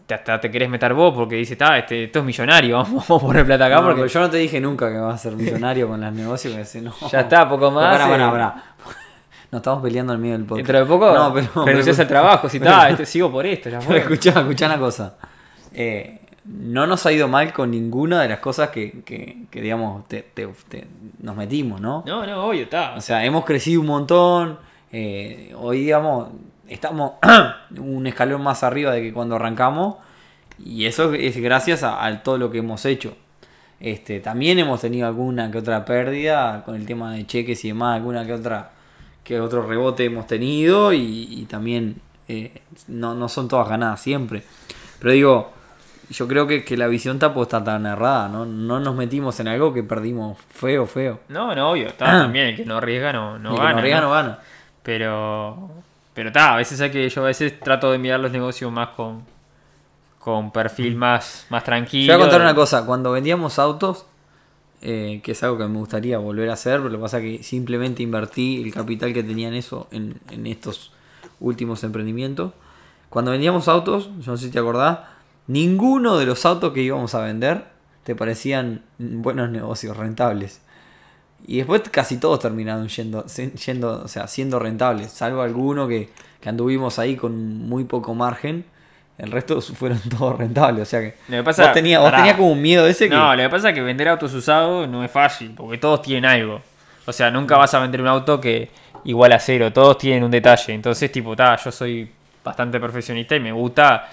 [0.05, 3.17] te, hasta te querés meter vos porque dices, ah, este, esto es millonario, vamos a
[3.19, 5.33] poner plata acá No, porque pero yo no te dije nunca que vas a ser
[5.35, 6.69] millonario con los negocios.
[6.71, 6.93] Que no.
[7.11, 7.97] ya está, poco más.
[7.97, 8.63] Pará, eh, pará, pará.
[9.51, 10.67] Nos estamos peleando en medio del podcast.
[10.67, 11.65] Dentro de poco No, pero.
[11.65, 13.97] renunciás al trabajo, si está, este, sigo por esto, ya fue.
[13.97, 15.15] escuchá, escuchá una cosa.
[15.73, 20.07] Eh, no nos ha ido mal con ninguna de las cosas que, que, que, digamos,
[20.07, 20.87] te- te- te-
[21.21, 22.03] nos metimos, ¿no?
[22.05, 22.95] No, no, obvio, está.
[22.95, 24.59] O sea, hemos crecido un montón.
[24.91, 26.29] eh, hoy, digamos,
[26.67, 27.13] estamos
[27.77, 29.95] un escalón más arriba de que cuando arrancamos.
[30.63, 33.15] Y eso es gracias a, a todo lo que hemos hecho.
[33.79, 37.95] Este, también hemos tenido alguna que otra pérdida con el tema de cheques y demás,
[37.97, 38.71] alguna que otra
[39.23, 40.99] que otro rebote hemos tenido y,
[41.31, 41.95] y también
[42.27, 44.43] eh, no, no son todas ganadas siempre.
[44.99, 45.51] Pero digo,
[46.13, 48.45] yo creo que, que la visión tampoco está tan errada, ¿no?
[48.45, 51.19] No nos metimos en algo que perdimos feo, feo.
[51.27, 52.47] No, no, obvio, está también.
[52.47, 53.71] El que no arriesga no, no que gana.
[53.71, 54.07] no arriesga, ¿no?
[54.07, 54.39] no gana.
[54.83, 55.71] Pero,
[56.13, 58.89] pero está, a veces hay que, yo a veces trato de mirar los negocios más
[58.89, 59.23] con,
[60.19, 62.13] con perfil más, más tranquilo.
[62.13, 64.05] Te voy a contar una cosa, cuando vendíamos autos,
[64.81, 67.23] eh, que es algo que me gustaría volver a hacer, pero lo que pasa es
[67.37, 70.91] que simplemente invertí el capital que tenía en eso, en, en estos
[71.39, 72.51] últimos emprendimientos.
[73.09, 74.99] Cuando vendíamos autos, yo no sé si te acordás,
[75.47, 77.65] ninguno de los autos que íbamos a vender
[78.03, 80.61] te parecían buenos negocios, rentables.
[81.45, 86.49] Y después casi todos terminaron yendo, yendo o sea, siendo rentables, salvo alguno que, que
[86.49, 88.65] anduvimos ahí con muy poco margen.
[89.17, 90.83] El resto fueron todos rentables.
[90.83, 92.17] O sea que, Lo que pasa- vos tenías, vos pará.
[92.23, 93.15] tenías como un miedo ese que.
[93.15, 96.25] No, lo que pasa es que vender autos usados no es fácil, porque todos tienen
[96.25, 96.61] algo.
[97.05, 98.71] O sea, nunca vas a vender un auto que
[99.03, 100.73] igual a cero, todos tienen un detalle.
[100.73, 102.09] Entonces, tipo, ta, yo soy
[102.43, 104.09] bastante perfeccionista y me gusta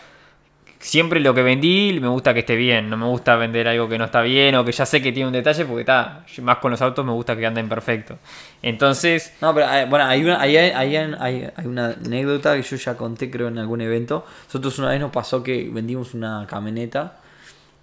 [0.81, 2.90] siempre lo que vendí, me gusta que esté bien.
[2.90, 5.27] No me gusta vender algo que no está bien o que ya sé que tiene
[5.29, 8.19] un detalle, porque está, más con los autos me gusta que anden perfecto.
[8.62, 12.77] Entonces, No, pero eh, bueno, hay una, hay, hay, hay- hay una anécdota que yo
[12.77, 14.25] ya conté, creo, en algún evento.
[14.47, 17.19] Nosotros una vez nos pasó que vendimos una camioneta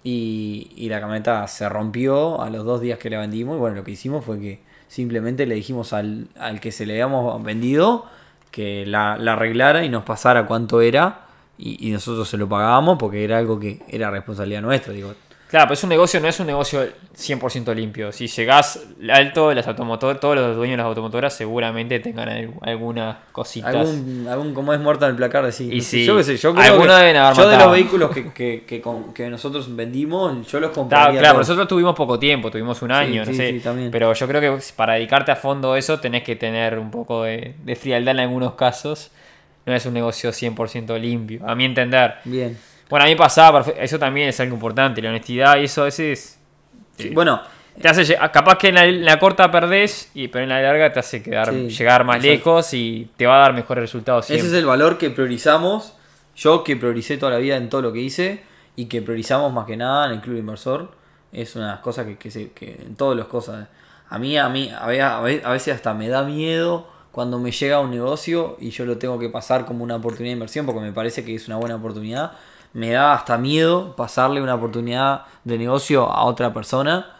[0.04, 3.56] y, y la camioneta se rompió a los dos días que la vendimos.
[3.56, 6.94] Y bueno, lo que hicimos fue que simplemente le dijimos al, al que se le
[6.94, 8.06] habíamos vendido
[8.50, 11.27] que la, la arreglara y nos pasara cuánto era.
[11.58, 14.92] Y, y nosotros se lo pagábamos porque era algo que era responsabilidad nuestra.
[14.92, 15.14] Digo,
[15.48, 18.12] Claro, pero es un negocio, no es un negocio 100% limpio.
[18.12, 23.16] Si llegás alto, las automotor, todos los dueños de las automotoras seguramente tengan al- algunas
[23.32, 23.74] cositas.
[23.74, 26.04] Algún, algún como es muerto en el placar sí.
[26.04, 28.82] Yo qué sé, yo creo que deben haber yo de los vehículos que, que, que,
[28.82, 31.18] con- que nosotros vendimos, yo los Claro, compraría.
[31.20, 33.88] claro, nosotros tuvimos poco tiempo, tuvimos un año, sí, no sé.
[33.90, 37.22] Pero yo creo que para dedicarte a fondo a eso tenés que tener un poco
[37.22, 39.10] de, de frialdad en algunos casos.
[39.68, 42.14] No es un negocio 100% limpio, a mi entender.
[42.24, 42.56] Bien.
[42.88, 46.38] Bueno, a mí pasaba, eso también es algo importante, la honestidad y eso a veces
[46.96, 47.08] Sí, Sí.
[47.10, 47.40] bueno,
[47.80, 50.60] te hace, lle- capaz que en la, en la corta perdés, y, pero en la
[50.60, 52.32] larga te hace quedar, Sí, llegar más exacto.
[52.32, 55.94] lejos y te va a dar mejores resultados ese es el valor que priorizamos.
[56.34, 58.42] Yo que prioricé toda la vida en todo lo que hice
[58.74, 60.90] y que priorizamos más que nada en el club inversor.
[61.30, 63.68] Es una de las cosas que, que, se- que en todas las cosas.
[64.08, 65.20] A mí, a mí, a
[65.52, 69.28] veces hasta me da miedo cuando me llega un negocio y yo lo tengo que
[69.28, 72.30] pasar como una oportunidad de inversión porque me parece que es una buena oportunidad.
[72.74, 77.16] Me da hasta miedo pasarle una oportunidad de negocio a otra persona.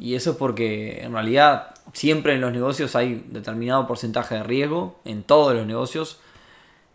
[0.00, 4.98] Y eso es porque en realidad siempre en los negocios hay determinado porcentaje de riesgo,
[5.04, 6.18] en todos los negocios.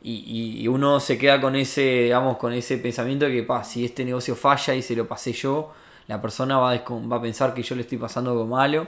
[0.03, 4.03] Y, uno se queda con ese, digamos, con ese pensamiento de que pa, si este
[4.03, 5.71] negocio falla y se lo pasé yo,
[6.07, 8.87] la persona va a, va a pensar que yo le estoy pasando algo malo.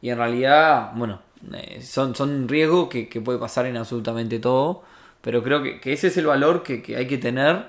[0.00, 4.82] Y en realidad, bueno, eh, son, son riesgos que, que puede pasar en absolutamente todo.
[5.22, 7.66] Pero creo que, que ese es el valor que, que hay que tener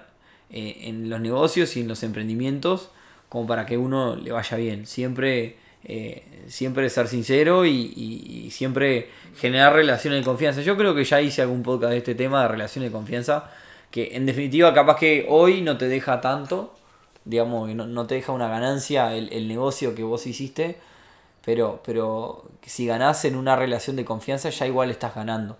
[0.49, 2.89] eh, en los negocios y en los emprendimientos
[3.29, 4.85] como para que uno le vaya bien.
[4.85, 10.61] Siempre, eh, siempre ser sincero y, y- y siempre generar relaciones de confianza.
[10.61, 13.51] Yo creo que ya hice algún podcast de este tema de relaciones de confianza,
[13.91, 16.75] que en definitiva capaz que hoy no te deja tanto,
[17.25, 20.77] digamos, no, no te deja una ganancia el, el negocio que vos hiciste,
[21.47, 25.55] pero, pero si ganás en una relación de confianza ya igual estás ganando.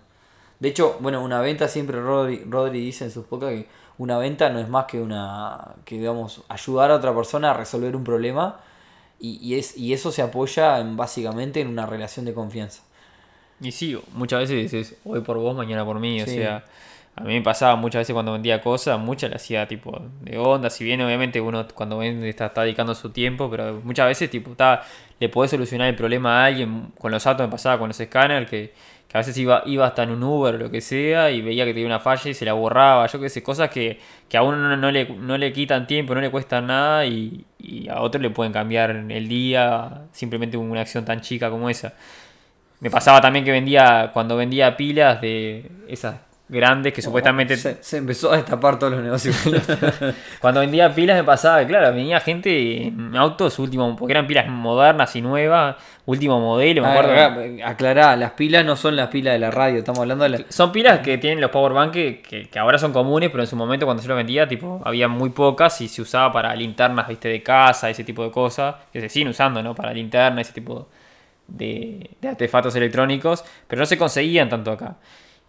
[0.60, 4.50] De hecho, bueno, una venta siempre Rodri, Rodri dice en sus podcasts que una venta
[4.50, 8.60] no es más que una que digamos ayudar a otra persona a resolver un problema
[9.18, 12.82] y, y es y eso se apoya en, básicamente en una relación de confianza.
[13.58, 16.20] Y sí, muchas veces es hoy por vos, mañana por mí.
[16.20, 16.66] O sea,
[17.18, 20.70] a mí me pasaba muchas veces cuando vendía cosas, muchas le hacía tipo de onda.
[20.70, 24.82] Si bien obviamente uno cuando vende está, dedicando su tiempo, pero muchas veces tipo está,
[25.18, 26.92] le podés solucionar el problema a alguien.
[26.96, 28.72] Con los autos me pasaba con los escáneres que,
[29.08, 31.64] que a veces iba, iba hasta en un Uber o lo que sea y veía
[31.64, 33.04] que tenía una falla y se la borraba.
[33.08, 36.20] Yo qué sé, cosas que, que a uno no, le, no le quitan tiempo, no
[36.20, 41.04] le cuestan nada y, y a otro le pueden cambiar el día simplemente una acción
[41.04, 41.94] tan chica como esa.
[42.78, 47.56] Me pasaba también que vendía, cuando vendía pilas de esas grandes que supuestamente...
[47.56, 49.36] se, se empezó a destapar todos los negocios.
[50.40, 55.14] Cuando vendía pilas me pasaba, claro, venía gente en autos último, porque eran pilas modernas
[55.14, 57.12] y nuevas, último modelo, me acuerdo.
[57.62, 60.38] Ah, Aclará, las pilas no son las pilas de la radio, estamos hablando de la,
[60.48, 63.56] Son pilas que tienen los powerbank que, que, que ahora son comunes, pero en su
[63.56, 67.28] momento cuando yo lo vendía, tipo, había muy pocas y se usaba para linternas, viste,
[67.28, 69.74] de casa, ese tipo de cosas, que se siguen usando, ¿no?
[69.74, 70.88] Para linternas, ese tipo
[71.46, 74.96] de, de artefactos electrónicos, pero no se conseguían tanto acá.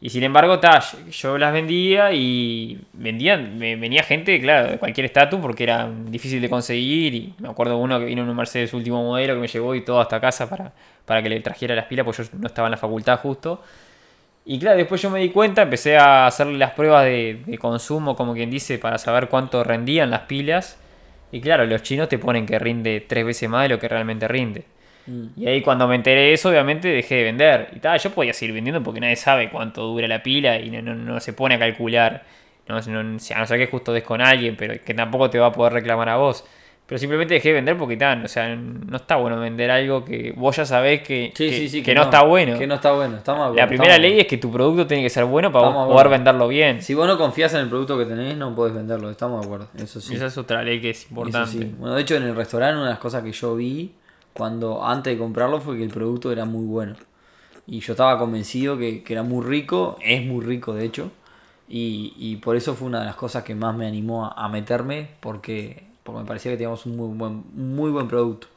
[0.02, 0.82] Y sin embargo, ta,
[1.12, 6.50] yo- las vendía y vendían, venía gente, claro, de cualquier estatus porque era difícil de
[6.50, 7.14] conseguir.
[7.16, 9.82] Y me acuerdo uno que vino en un Mercedes último modelo que me llevó y
[9.84, 10.72] todo hasta casa para,
[11.06, 13.62] para que le trajera las pilas, porque yo no estaba en la facultad justo.
[14.46, 18.16] Y claro, después yo me di cuenta, empecé a hacerle las pruebas de, de consumo,
[18.16, 20.78] como quien dice, para saber cuánto rendían las pilas.
[21.32, 24.28] Y claro, los chinos te ponen que rinde tres veces más de lo que realmente
[24.28, 24.66] rinde.
[25.36, 27.70] Y ahí cuando me enteré de eso, obviamente dejé de vender.
[27.76, 30.82] Y tal, yo podía seguir vendiendo porque nadie sabe cuánto dura la pila y no,
[30.82, 32.24] no- no se pone a calcular.
[32.68, 35.48] No, no, a no ser que justo des con alguien, pero que tampoco te va
[35.48, 36.46] a poder reclamar a vos.
[36.86, 40.34] Pero simplemente dejé de vender porque tal, o sea, no está bueno vender algo que
[40.36, 42.58] vos ya sabés que, Sí, que, sí, sí, que no, está bueno.
[42.58, 43.20] Que no está bueno,
[43.56, 46.82] La primera ley es que tu producto tiene que ser bueno para poder venderlo bien.
[46.82, 49.68] Si vos no confías en el producto que tenés, no podés venderlo, estamos de acuerdo,
[49.78, 50.16] eso sí.
[50.16, 51.66] Esa es otra ley que es importante.
[51.78, 53.92] Bueno, de hecho en el restaurante una de las cosas que yo vi
[54.34, 56.96] cuando antes de comprarlo fue que el producto era muy bueno.
[57.68, 61.12] Y yo estaba convencido que, que era muy rico, es muy rico de hecho.
[61.68, 65.12] Y, y por eso fue una de las cosas que más me animó a, meterme,
[65.20, 68.48] porque, porque me parecía que teníamos un muy buen, muy buen producto.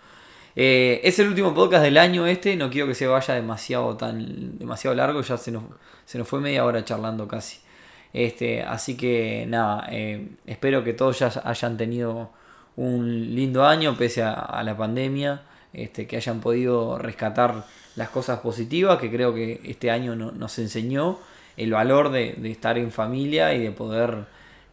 [0.56, 4.58] Eh, es el último podcast del año este, no quiero que se vaya demasiado tan
[4.58, 5.64] demasiado largo, ya se nos,
[6.04, 7.58] se nos fue media hora charlando casi.
[8.14, 12.30] Este, así que nada, eh, espero que todos ya hayan tenido
[12.76, 17.64] un lindo año pese a la pandemia, este, que hayan podido rescatar
[17.96, 21.18] las cosas positivas que creo que este año no- nos enseñó
[21.56, 24.24] el valor de, de estar en familia y de poder,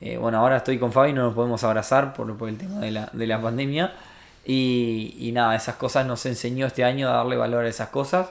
[0.02, 2.92] eh, bueno, ahora estoy con Fabi, no nos podemos abrazar por, por el tema de
[2.92, 3.94] la, de la pandemia
[4.46, 8.30] y, y nada, esas cosas nos enseñó este año a darle valor a esas cosas.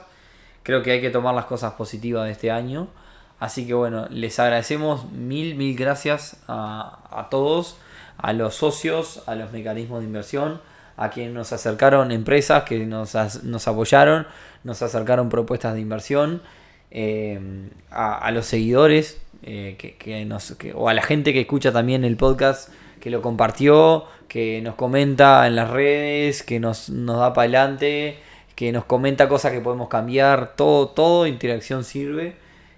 [0.63, 2.87] Creo que hay que tomar las cosas positivas de este año.
[3.39, 7.77] Así que bueno, les agradecemos mil, mil gracias a, a todos,
[8.17, 10.59] a los socios, a los mecanismos de inversión,
[10.99, 14.27] a quienes nos acercaron empresas que nos, nos apoyaron,
[14.63, 16.41] nos acercaron propuestas de inversión,
[16.91, 17.39] eh,
[17.91, 21.71] a, a los seguidores eh, que, que nos, que- o a la gente que escucha
[21.71, 27.19] también el podcast, que lo compartió, que nos comenta en las redes, que nos, nos
[27.19, 28.17] da para adelante,
[28.55, 32.35] que nos comenta cosas que podemos cambiar, todo, todo interacción sirve.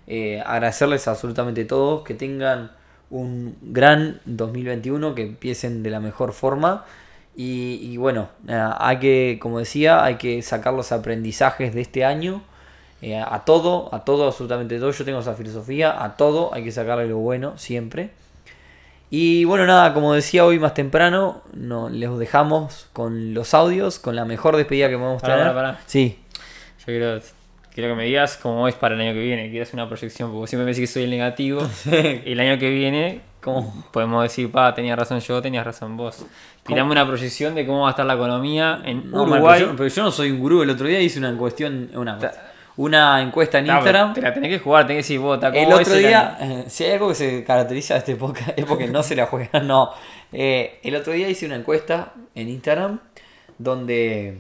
[0.07, 2.71] Eh, agradecerles absolutamente todos, que tengan
[3.09, 6.85] un gran 2021, que empiecen de la mejor forma.
[7.35, 12.03] Y, y bueno, nada, hay que, como decía, hay que sacar los aprendizajes de este
[12.05, 12.41] año.
[13.01, 14.91] eh, a todo, a todo, absolutamente todo.
[14.91, 18.11] Yo tengo esa filosofía, a todo hay que sacarle lo bueno siempre.
[19.09, 24.15] Y bueno, nada, como decía hoy más temprano, no, les dejamos con los audios, con
[24.15, 25.53] la mejor despedida que podemos Pará, tener.
[25.53, 25.81] pará, pará.
[25.85, 26.17] Sí,
[26.79, 27.19] Yo quiero,
[27.73, 29.49] quiero que me digas cómo es para el año que viene.
[29.49, 31.61] Quiero hacer una proyección, porque siempre me decís que soy el negativo.
[31.91, 33.85] el año que viene, ¿Cómo?
[33.91, 36.25] podemos decir, pa, tenías razón yo, tenías razón vos.
[36.63, 39.59] Tirame una proyección de cómo va a estar la economía en No, Uruguay.
[39.59, 40.61] pero, yo, pero yo no soy un gurú.
[40.61, 42.19] El otro día hice una cuestión, una,
[42.77, 44.13] una encuesta en Instagram.
[44.13, 46.59] Te la tenés que jugar, tenés que decir, ¿cómo El otro día, año?
[46.61, 49.25] eh, si hay algo que se caracteriza de este podcast es porque no se la
[49.25, 49.59] juega.
[49.63, 49.91] No.
[50.31, 52.99] Eh, el otro día hice una encuesta en Instagram
[53.57, 54.39] donde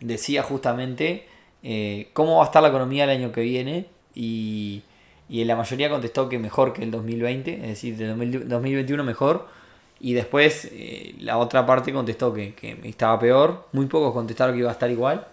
[0.00, 1.28] decía justamente
[1.62, 4.82] eh, cómo va a estar la economía el año que viene y,
[5.28, 9.48] y la mayoría contestó que mejor que el 2020, es decir, del 2000 2021 mejor.
[9.98, 13.66] Y después eh, la otra parte contestó que, que estaba peor.
[13.72, 15.26] Muy pocos contestaron que iba a estar igual.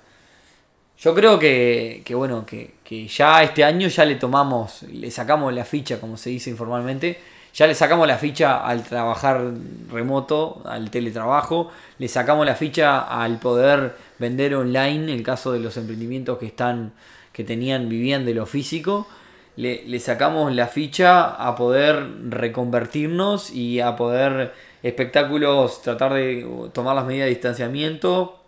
[1.00, 5.54] Yo creo que, que bueno, que, que ya este año ya le tomamos, le sacamos
[5.54, 7.20] la ficha, como se dice informalmente,
[7.54, 9.52] ya le sacamos la ficha al trabajar
[9.92, 15.76] remoto, al teletrabajo, le sacamos la ficha al poder vender online, el caso de los
[15.78, 16.94] emprendimientos que están,
[17.34, 19.08] que tenían, vivían de lo físico,
[19.56, 27.06] le, sacamos la ficha a poder reconvertirnos y a poder espectáculos, tratar de tomar las
[27.06, 28.44] medidas de distanciamiento,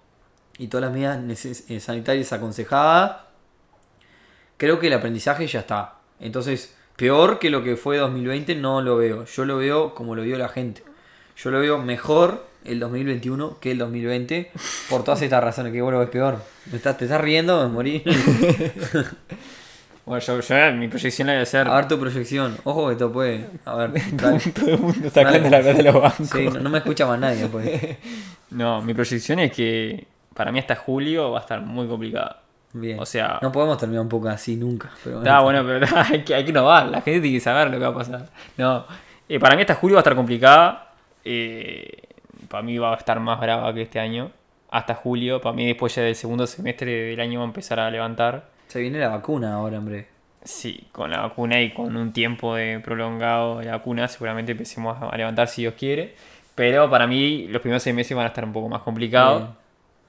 [0.58, 3.18] y todas las medidas eh, sanitarias aconsejadas,
[4.58, 5.96] creo que el aprendizaje ya está.
[6.20, 9.26] Entonces, peor que lo que fue 2020 no lo veo.
[9.26, 10.84] Yo lo veo como lo vio la gente.
[11.36, 14.52] Yo lo veo mejor el 2021 que el 2020
[14.90, 15.74] por todas estas razones.
[15.74, 16.42] Que bueno, es peor.
[16.72, 17.62] ¿Me estás, ¿Te estás riendo?
[17.62, 18.04] Me morí.
[20.06, 22.58] Bueno, yo, yo mi proyección la voy a ver tu proyección.
[22.64, 23.48] Ojo que esto puede.
[23.66, 23.92] A ver.
[24.18, 25.50] Todo el mundo sacando Dale.
[25.50, 26.30] la plata de los bancos.
[26.30, 27.66] Sí, no, no me escucha más nadie pues.
[27.66, 27.98] después.
[28.52, 32.38] No, mi proyección es que para mí hasta julio va a estar muy complicado.
[32.74, 33.00] Bien.
[33.00, 34.92] O sea, No podemos terminar un poco así nunca.
[35.04, 36.86] Pero Está bueno, pero hay que, hay que innovar.
[36.88, 38.30] La gente tiene que saber lo que va a pasar.
[38.58, 38.86] No,
[39.28, 40.92] eh, para mí hasta julio va a estar complicada.
[41.24, 41.90] eh,
[42.48, 44.32] para mí va a estar más brava que este año.
[44.70, 45.42] Hasta julio.
[45.42, 48.46] Para mí después ya del segundo semestre del año va a empezar a levantar.
[48.76, 50.06] Se viene la vacuna ahora, hombre.
[50.44, 54.98] Sí, con la vacuna y con un tiempo de prolongado de la vacuna seguramente empecemos
[55.02, 56.14] a levantar si Dios quiere.
[56.56, 59.44] Pero para mí los primeros seis meses van a estar un poco más complicados.
[59.44, 59.54] Bien.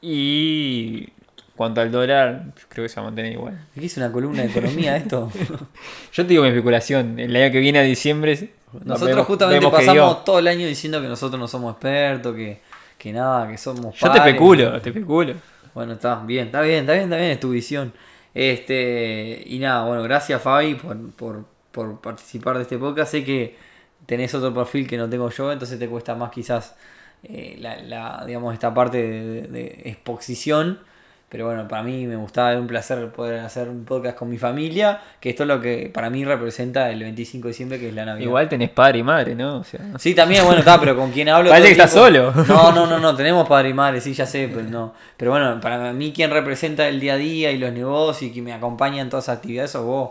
[0.03, 1.09] Y
[1.55, 3.57] cuanto al dólar, creo que se va a mantener igual.
[3.73, 5.31] ¿Qué es una columna de economía esto?
[6.13, 7.21] Yo te digo mi especulación.
[7.21, 8.51] El año que viene a diciembre.
[8.83, 12.63] Nosotros vemos- justamente vemos pasamos todo el año diciendo que nosotros no somos expertos, que,
[12.99, 15.35] que nada, que somos Yo te especulo, te especulo.
[15.73, 17.93] Bueno, está bien, está bien, está bien, está bien, es tu visión.
[18.37, 23.13] Este, y nada, bueno, gracias Fabi por, por, por participar de este podcast.
[23.13, 23.57] Sé que
[24.05, 26.77] tenés otro perfil que no tengo yo, entonces te cuesta más quizás
[27.23, 30.81] eh, la, la, digamos, esta parte de, de exposición.
[31.29, 34.39] Pero bueno, para mí me gustaba, es un placer poder hacer un podcast con mi
[34.39, 37.95] familia, que esto es lo que para mí representa el 25 de diciembre, que es
[37.95, 38.27] la Navidad.
[38.27, 39.59] Igual tenés padre y madre, ¿no?
[39.59, 39.99] O sea, no.
[39.99, 41.51] Sí, también, bueno, está, pero con quien hablo.
[41.51, 42.33] Parece que estás solo.
[42.47, 44.95] No, no, no, no, tenemos padre y madre, sí, ya sé, pero no.
[45.17, 48.41] Pero bueno, para mí quien representa el día a día y los negocios y que
[48.41, 50.11] me acompaña en todas esas actividades sos vos.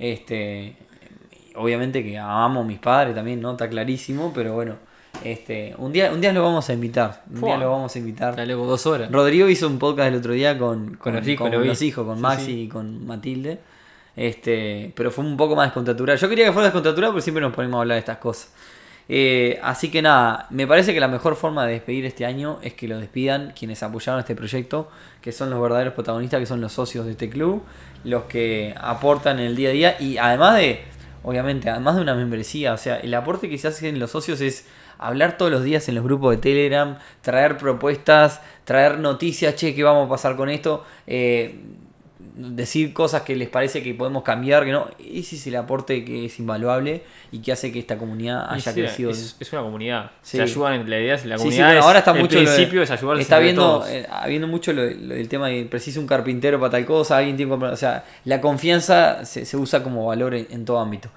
[0.00, 0.76] Este,
[1.54, 3.52] obviamente que amamos a mis padres también, ¿no?
[3.52, 4.76] Está clarísimo, pero bueno,
[5.24, 8.36] este, un día, un día lo vamos a invitar, un día lo vamos a invitar.
[8.36, 9.10] Ya luego dos horas.
[9.12, 11.68] Rodrigo hizo un podcast el otro día con, Con los hijos, lo vi.
[11.68, 12.60] los hijos, con Sí, Maxi sí.
[12.62, 13.58] y con Matilde.
[14.16, 16.18] Este, pero fue un poco más descontracturado.
[16.18, 18.52] Yo quería que fuera descontracturado, pero siempre nos ponemos a hablar de estas cosas.
[19.12, 22.74] Eh, así que nada, me parece que la mejor forma de despedir este año es
[22.74, 24.88] que lo despidan quienes apoyaron este proyecto,
[25.20, 27.62] que son los verdaderos protagonistas, que son los socios de este club,
[28.04, 30.80] los que aportan en el día a día y además de,
[31.24, 34.40] obviamente, además de una membresía, o sea, el aporte que se hace en los socios
[34.40, 34.66] es
[35.00, 39.82] hablar todos los días en los grupos de Telegram, traer propuestas, traer noticias, che, ¿qué
[39.82, 40.84] vamos a pasar con esto?
[41.06, 41.56] Eh,
[42.36, 46.26] decir cosas que les parece que podemos cambiar, que no, ese es el aporte que
[46.26, 49.10] es invaluable y que hace que esta comunidad haya sí, crecido.
[49.10, 50.10] Es, es una comunidad.
[50.22, 50.36] Sí.
[50.36, 51.64] Se ayudan entre la idea, la Sí, sí, comunidad.
[51.66, 54.72] bueno, es- ahora está el mucho de- principio es ayudarse está viendo eh, habiendo mucho
[54.72, 57.72] lo, lo del tema de preciso un carpintero para tal cosa, alguien tiene que comprar-
[57.72, 61.10] o sea, la confianza se, se usa como valor en, en todo ámbito.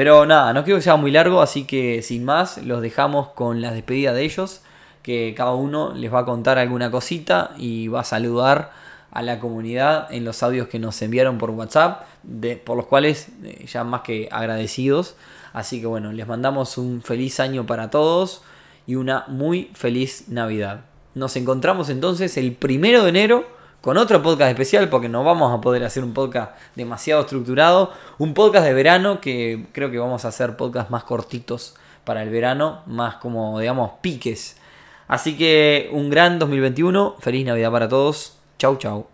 [0.00, 3.60] Pero nada, no quiero que sea muy largo, así que sin más, los dejamos con
[3.60, 4.62] las despedidas de ellos.
[5.02, 8.72] que cada uno les va a contar alguna cosita y va a saludar
[9.10, 13.28] a la comunidad en los audios que nos enviaron por WhatsApp, de, por los cuales
[13.44, 15.16] eh, ya más que agradecidos.
[15.52, 18.40] Así que bueno, les mandamos un feliz año para todos
[18.86, 20.80] y una muy feliz Navidad.
[21.14, 23.44] Nos encontramos entonces el primero de enero
[23.80, 27.92] con otro podcast especial porque no vamos a poder hacer un podcast demasiado estructurado.
[28.18, 31.74] Un podcast de verano que creo que vamos a hacer podcasts más cortitos
[32.04, 34.56] para el verano, más como digamos piques.
[35.08, 38.38] Así que un gran 2021, feliz Navidad para todos.
[38.58, 39.06] Chau, chau.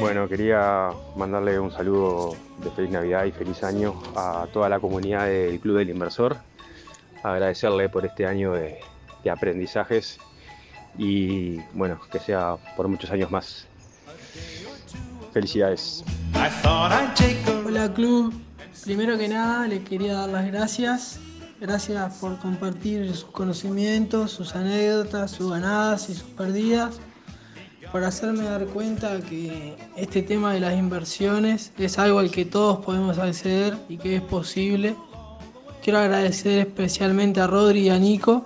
[0.00, 5.26] Bueno, quería mandarle un saludo de feliz Navidad y feliz año a toda la comunidad
[5.26, 6.36] del Club del Inversor.
[7.22, 8.80] Agradecerle por este año de,
[9.22, 10.18] de aprendizajes
[10.98, 13.66] y bueno, que sea por muchos años más.
[15.32, 16.04] Felicidades.
[17.66, 18.32] Hola club,
[18.84, 21.18] primero que nada le quería dar las gracias
[21.64, 27.00] Gracias por compartir sus conocimientos, sus anécdotas, sus ganadas y sus perdidas,
[27.90, 32.84] por hacerme dar cuenta que este tema de las inversiones es algo al que todos
[32.84, 34.94] podemos acceder y que es posible.
[35.82, 38.44] Quiero agradecer especialmente a Rodri y a Nico,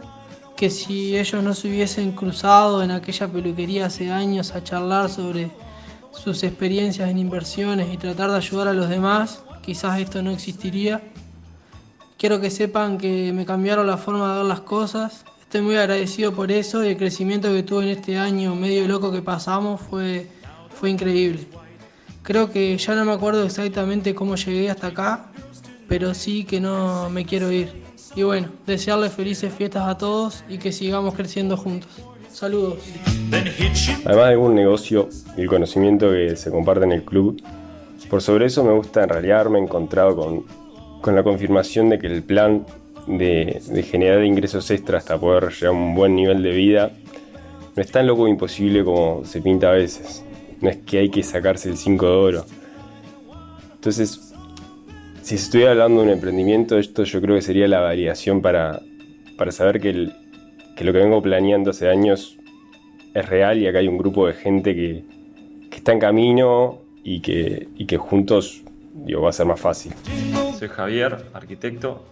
[0.59, 5.53] que si ellos no se hubiesen cruzado en aquella peluquería hace años a charlar sobre
[6.11, 11.01] sus experiencias en inversiones y tratar de ayudar a los demás, quizás esto no existiría.
[12.19, 15.25] Quiero que sepan que me cambiaron la forma de ver las cosas.
[15.41, 19.13] Estoy muy agradecido por eso y el crecimiento que tuve en este año medio loco
[19.13, 20.29] que pasamos fue,
[20.71, 21.47] fue increíble.
[22.25, 25.27] Creo que ya no me acuerdo exactamente cómo llegué hasta acá,
[25.87, 27.88] pero sí que no me quiero ir.
[28.19, 31.91] Y bueno, desearles felices fiestas a todos y que sigamos creciendo juntos.
[32.33, 32.79] Saludos.
[34.05, 37.41] Además de algún negocio y el conocimiento que se comparte en el club,
[38.11, 40.45] por sobre eso me gusta en realidad haberme encontrado con
[41.01, 42.67] con la confirmación de que el plan
[43.07, 46.93] de, generar ingresos extra hasta poder llegar a un buen nivel de vida
[47.75, 50.25] no es tan loco e imposible como se pinta a veces.
[50.61, 52.45] No es que hay que sacarse el 5 de oro.
[53.75, 54.28] Entonces,
[55.29, 58.81] si estoy hablando de un emprendimiento, esto yo creo que sería la variación para,
[59.37, 60.13] para saber que, lo
[60.75, 62.39] que vengo planeando hace años
[63.13, 65.05] es real y acá hay un grupo de gente que,
[65.71, 68.63] está en camino y que, juntos
[69.05, 69.93] digo, va a ser más fácil
[70.59, 72.05] soy Javier, arquitecto.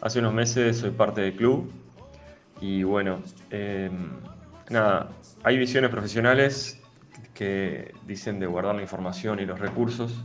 [0.00, 1.70] Hace unos meses soy parte del club
[2.62, 4.08] y bueno, em,
[4.70, 5.10] nada,
[5.42, 6.80] hay visiones profesionales
[7.34, 10.24] que dicen de guardar la información y los recursos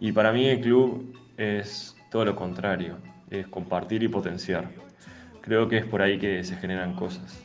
[0.00, 2.96] y para mí el club es todo lo contrario,
[3.30, 4.70] es compartir y potenciar.
[5.40, 7.42] Creo que es por ahí que se generan cosas.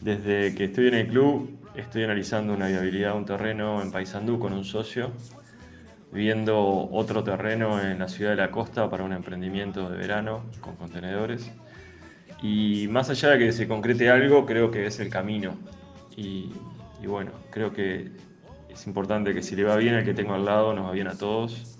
[0.00, 4.38] Desde que estoy en el club estoy analizando una viabilidad de un terreno en Paysandú
[4.38, 5.12] con un socio
[6.14, 10.76] viendo otro terreno en la ciudad de la costa para un emprendimiento de verano con
[10.76, 11.50] contenedores.
[12.40, 15.56] Y más allá de que se concrete algo, creo que es el camino.
[16.16, 16.52] Y,
[17.04, 18.12] bueno, creo que
[18.68, 21.08] es importante que si le va bien al que tengo al lado, nos va bien
[21.08, 21.73] a todos.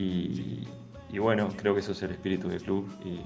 [0.00, 3.20] Y, bueno, creo que eso es el espíritu del club y,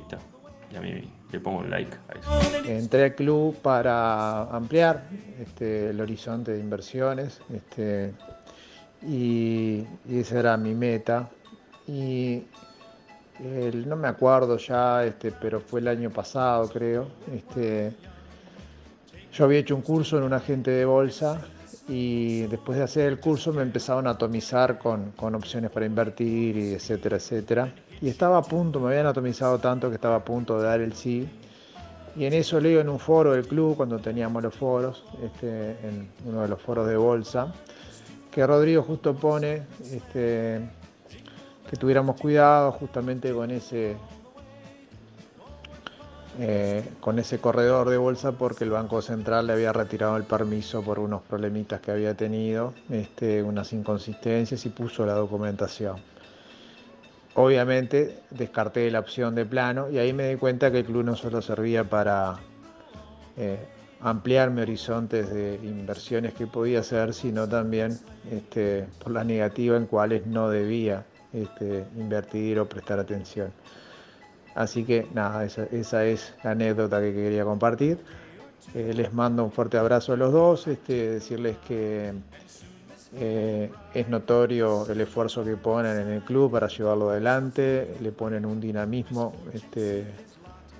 [0.72, 2.68] y a mí le pongo un like a eso.
[2.68, 5.02] Entré al club para ampliar
[5.38, 7.40] este, el horizonte de inversiones.
[7.52, 8.12] Este,
[9.02, 11.28] y, esa era mi meta.
[11.86, 12.42] Y
[13.86, 17.08] no me acuerdo ya, este, pero fue el año pasado creo.
[17.34, 17.92] Este,
[19.32, 21.40] yo había hecho un curso en un agente de bolsa
[21.88, 26.56] y después de hacer el curso me empezaron a atomizar con, con, opciones para invertir
[26.56, 27.74] y etcétera, etcétera.
[28.00, 30.92] Y estaba a punto, me habían atomizado tanto que estaba a punto de dar el
[30.92, 31.28] sí.
[32.14, 36.08] Y en eso leo en un foro del club, cuando teníamos los foros, este, en
[36.26, 37.52] uno de los foros de bolsa,
[38.30, 40.60] que Rodrigo justo pone este,
[41.68, 43.96] que tuviéramos cuidado justamente con ese
[46.38, 50.82] eh, con ese corredor de bolsa porque el Banco Central le había retirado el permiso
[50.82, 55.96] por unos problemitas que había tenido, este, unas inconsistencias y puso la documentación.
[57.34, 61.16] Obviamente descarté la opción de plano y ahí me di cuenta que el club no
[61.16, 62.38] solo servía para
[63.36, 63.58] eh,
[64.00, 67.98] ampliar mi horizontes de inversiones que podía hacer, sino también
[68.30, 73.52] este, por la negativa en cuales no debía este, invertir o prestar atención.
[74.54, 77.98] Así que nada, esa, es la anécdota que quería compartir.
[78.74, 82.12] Eh, les mando un fuerte abrazo a los dos, este, decirles que
[83.14, 88.46] eh, es notorio el esfuerzo que ponen en el club para llevarlo adelante, le ponen
[88.46, 90.06] un dinamismo este,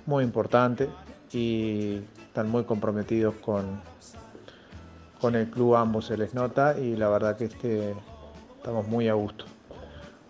[0.05, 0.89] muy importante
[1.31, 3.81] y están muy comprometidos con,
[5.19, 7.93] con el club, ambos se les nota y la verdad que este,
[8.57, 9.45] estamos muy a gusto.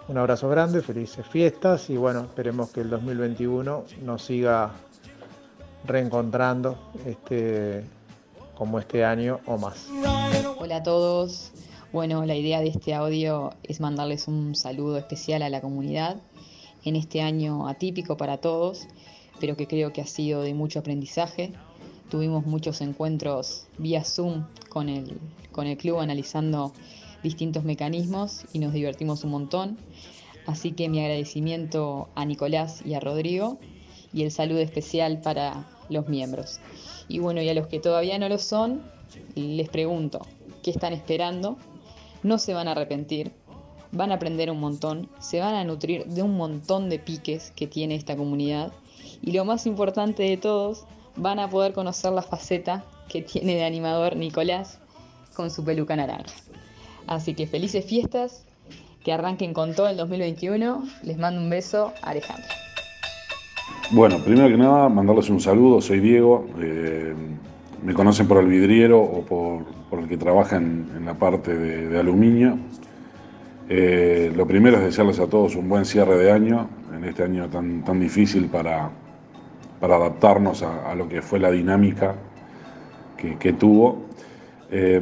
[0.08, 4.72] Un abrazo grande, felices fiestas y bueno, esperemos que el 2021 nos siga
[5.86, 7.84] reencontrando este,
[8.56, 9.88] como este año o más.
[10.60, 11.52] Hola a todos.
[11.92, 16.18] Bueno, la idea de este audio es mandarles un saludo especial a la comunidad
[16.84, 18.88] en este año atípico para todos,
[19.40, 21.54] pero que creo que ha sido de mucho aprendizaje.
[22.10, 25.20] Tuvimos muchos encuentros vía Zoom con el,
[25.52, 26.74] con el club analizando
[27.24, 29.78] distintos mecanismos y nos divertimos un montón.
[30.46, 33.58] Así que mi agradecimiento a Nicolás y a Rodrigo
[34.14, 36.60] y el saludo especial para los miembros.
[37.08, 38.84] Y bueno, y a los que todavía no lo son,
[39.36, 40.22] les pregunto,
[40.62, 41.58] ¿qué están esperando?
[42.22, 43.32] No se van a arrepentir,
[43.92, 47.68] van a aprender un montón, se van a nutrir de un montón de piques que
[47.68, 48.72] tiene esta comunidad
[49.22, 53.64] y lo más importante de todos, van a poder conocer la faceta que tiene de
[53.64, 54.80] animador Nicolás
[55.36, 56.34] con su peluca naranja.
[57.08, 58.46] Así que felices fiestas,
[59.04, 60.84] que arranquen con todo el 2021.
[61.04, 62.48] Les mando un beso, Alejandro.
[63.92, 66.48] Bueno, primero que nada, mandarles un saludo, soy Diego.
[66.60, 67.14] Eh,
[67.84, 72.58] me conocen por el vidriero o por, el que trabaja en, la parte de, aluminio.
[73.70, 77.50] Eh, lo primero es desearles a todos un buen cierre de año, en este año
[77.50, 78.90] tan, tan difícil para,
[79.80, 82.16] para adaptarnos a, lo que fue la dinámica
[83.18, 84.04] que, tuvo.
[84.72, 85.00] Eh,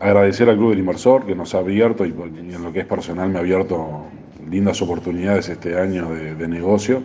[0.00, 3.28] agradecer al Club del Inversor que nos ha abierto y, en lo que es personal
[3.30, 4.06] me ha abierto
[4.50, 7.02] lindas oportunidades este año de, negocio.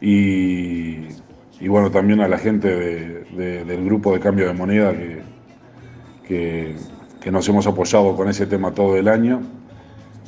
[0.00, 1.08] Y,
[1.66, 4.92] bueno, también a la gente del grupo de cambio de moneda
[6.26, 6.74] que,
[7.20, 9.42] que, nos hemos apoyado con ese tema todo el año.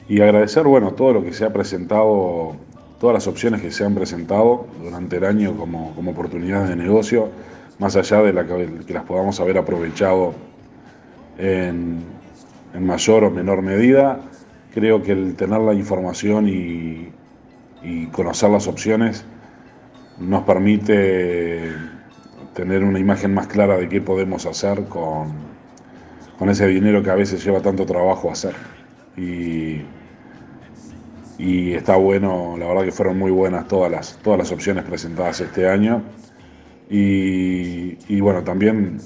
[0.09, 2.57] Y agradecer, bueno, todo lo que se ha presentado,
[3.01, 7.31] todas las opciones que se han presentado durante el año como, como oportunidades de negocio,
[7.79, 10.35] más allá de la que las podamos haber aprovechado
[11.39, 12.05] en,
[12.79, 14.21] mayor o menor medida.
[14.75, 17.13] Creo que el tener la información y,
[18.13, 19.25] conocer las opciones
[20.19, 21.73] nos permite
[22.55, 25.33] tener una imagen más clara de qué podemos hacer con,
[26.39, 28.55] con ese dinero que a veces lleva tanto trabajo hacer.
[29.17, 29.83] Y,
[31.39, 35.41] y está bueno, la verdad que fueron muy buenas todas las, todas las opciones presentadas
[35.41, 36.03] este año.
[36.89, 38.99] Y, y bueno, también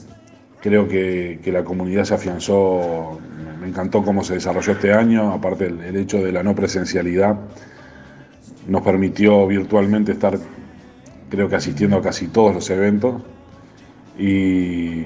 [0.61, 3.20] Creo que, la comunidad se afianzó,
[3.61, 7.36] me encantó cómo se desarrolló este año, aparte el, hecho de la no presencialidad
[8.68, 10.38] nos permitió virtualmente estar,
[11.30, 13.22] creo que asistiendo a casi todos los eventos.
[14.18, 15.04] Y,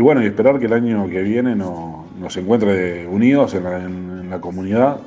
[0.00, 5.00] bueno, y esperar que el año que viene nos encuentre unidos en la, comunidad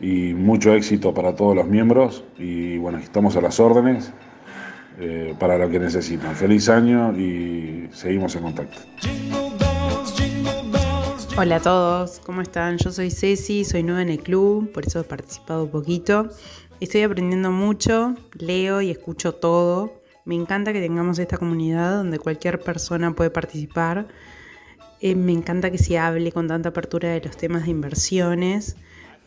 [0.00, 2.24] y mucho éxito para todos los miembros.
[2.38, 4.12] Y bueno, estamos a las órdenes.
[5.02, 6.36] Eh, para lo que necesitan.
[6.36, 8.80] Feliz año y seguimos en contacto.
[11.38, 12.76] Hola a todos, ¿cómo están?
[12.76, 16.28] Yo soy Ceci, soy nueva en el club, por eso he participado un poquito.
[16.80, 20.02] Estoy aprendiendo mucho, leo y escucho todo.
[20.26, 24.06] Me encanta que tengamos esta comunidad donde cualquier persona puede participar.
[25.00, 28.76] Eh, me encanta que se hable con tanta apertura de los temas de inversiones.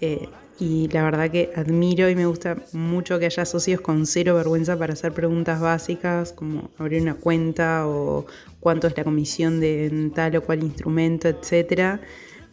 [0.02, 0.30] Eh,
[0.60, 4.78] y la verdad que admiro y me gusta mucho que haya socios con cero vergüenza
[4.78, 8.26] para hacer preguntas básicas como abrir una cuenta o
[8.60, 12.02] cuánto es la comisión de tal o cual instrumento, etcétera,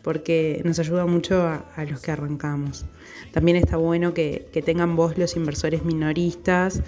[0.03, 2.87] porque nos ayuda mucho a, los que arrancamos.
[3.33, 6.83] También está bueno que, tengan voz los inversores minoristas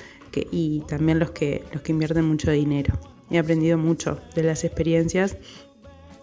[0.51, 2.99] y también los que, los que invierten mucho dinero.
[3.31, 5.37] He aprendido mucho de las experiencias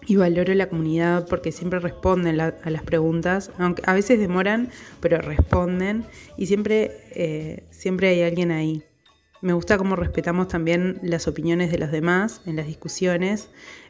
[0.06, 4.70] y valoro la comunidad porque siempre responden a las preguntas, aunque a veces demoran,
[5.00, 6.04] pero responden
[6.36, 8.82] y siempre, eh, siempre hay alguien ahí.
[9.42, 13.48] Me gusta cómo respetamos también las opiniones de los demás en las discusiones.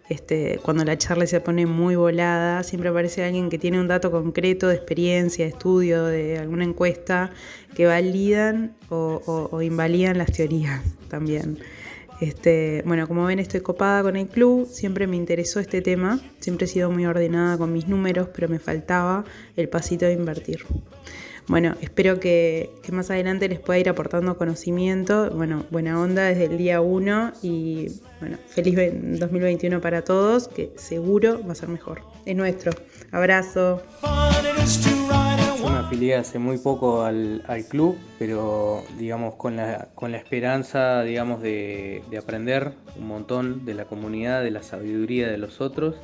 [0.08, 4.10] Este, cuando la charla se pone muy volada, siempre aparece alguien que tiene un dato
[4.10, 7.30] concreto de experiencia, de estudio, de alguna encuesta,
[7.74, 11.58] que validan o, o invalidan las teorías también.
[12.20, 16.66] Este, bueno, como ven estoy copada con el club, siempre me interesó este tema, siempre
[16.66, 19.24] he sido muy ordenada con mis números, pero me faltaba
[19.56, 20.64] el pasito de invertir.
[21.48, 26.58] Bueno, espero que, más adelante les pueda ir aportando conocimiento, bueno, buena onda desde el
[26.58, 27.88] día 1 y
[28.20, 28.76] bueno, feliz
[29.18, 32.02] 2021 para todos, que seguro va a ser mejor.
[32.26, 32.72] Es nuestro.
[33.10, 33.82] Abrazo
[35.90, 42.04] afilié hace muy poco al, club, pero digamos con la, con la esperanza digamos de,
[42.16, 45.96] aprender un montón de la comunidad, de la sabiduría de los otros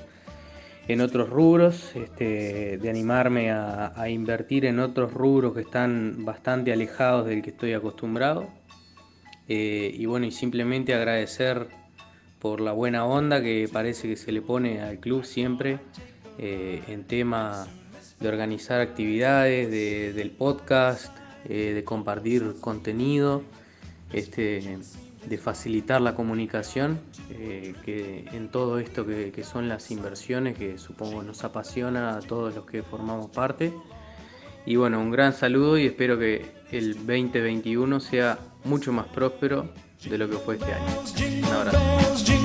[0.88, 7.26] en otros rubros, este, de animarme a, invertir en otros rubros que están bastante alejados
[7.26, 8.48] del que estoy acostumbrado.
[9.46, 11.68] Eh, y bueno, y simplemente agradecer
[12.40, 15.78] por la buena onda que parece que se le pone al club siempre
[16.38, 17.68] eh, en tema
[18.20, 19.70] de organizar actividades,
[20.14, 21.14] del podcast,
[21.48, 23.42] eh, de compartir contenido,
[24.12, 24.78] este,
[25.26, 27.00] de facilitar la comunicación,
[27.30, 32.20] eh, que en todo esto que, que, son las inversiones, que supongo nos apasiona a
[32.20, 33.72] todos los que formamos parte.
[34.64, 39.68] Y bueno, un gran saludo y espero que el 2021 sea mucho más próspero
[40.08, 41.46] de lo que fue este año.
[41.46, 42.35] Un abrazo.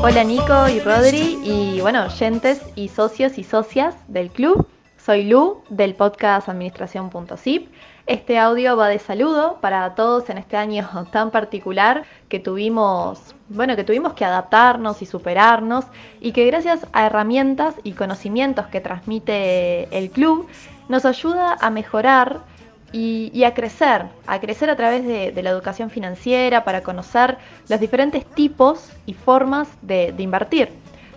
[0.00, 4.68] Hola Nico y Rodri y bueno, oyentes y socios y socias del club.
[4.96, 7.68] Soy Lu del podcast administración.zip.
[8.06, 13.74] Este audio va de saludo para todos en este año tan particular que tuvimos, bueno,
[13.74, 15.84] que tuvimos que adaptarnos y superarnos
[16.20, 20.46] y que gracias a herramientas y conocimientos que transmite el club
[20.88, 22.40] nos ayuda a mejorar
[22.92, 27.36] y, a crecer, a crecer a través de, la educación financiera para conocer
[27.68, 30.70] los diferentes tipos y formas de, invertir.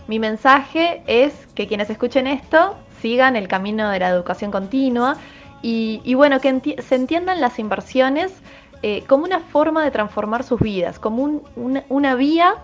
[0.07, 5.17] Mi mensaje es que quienes escuchen esto sigan el camino de la educación continua
[5.61, 8.33] y, bueno, que se entiendan las inversiones
[8.83, 12.55] eh, como una forma de transformar sus vidas, como una vía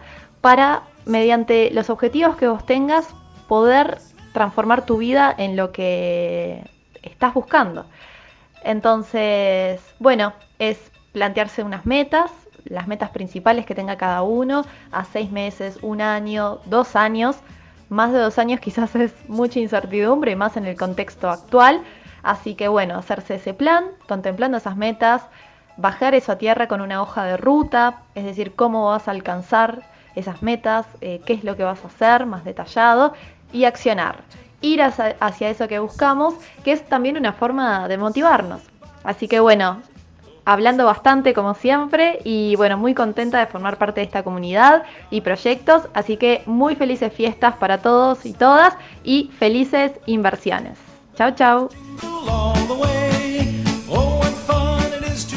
[0.42, 3.08] para, mediante los objetivos que vos tengas,
[3.48, 4.00] poder
[4.34, 6.64] transformar tu vida en lo que
[7.02, 7.86] estás buscando.
[8.68, 12.30] Entonces, bueno, es plantearse unas metas,
[12.66, 17.38] las metas principales que tenga cada uno, a seis meses, un año, dos años.
[17.88, 21.82] Más de dos años quizás es mucha incertidumbre, más en el contexto actual.
[22.24, 25.22] Así que bueno, hacerse ese plan, contemplando esas metas,
[25.78, 29.84] bajar eso a tierra con una hoja de ruta, es decir, cómo vas a alcanzar
[30.14, 33.14] esas metas, eh, qué es lo que vas a hacer más detallado
[33.54, 34.26] y accionar
[34.62, 38.62] ir hacia, eso que buscamos, que es también una forma de motivarnos.
[39.04, 39.82] Así que bueno,
[40.46, 45.22] hablando bastante como siempre y bueno, muy contenta de formar parte de esta comunidad y
[45.22, 50.78] proyectos, así que muy felices fiestas para todos y todas y felices inversiones.
[51.16, 51.70] Chao, chao.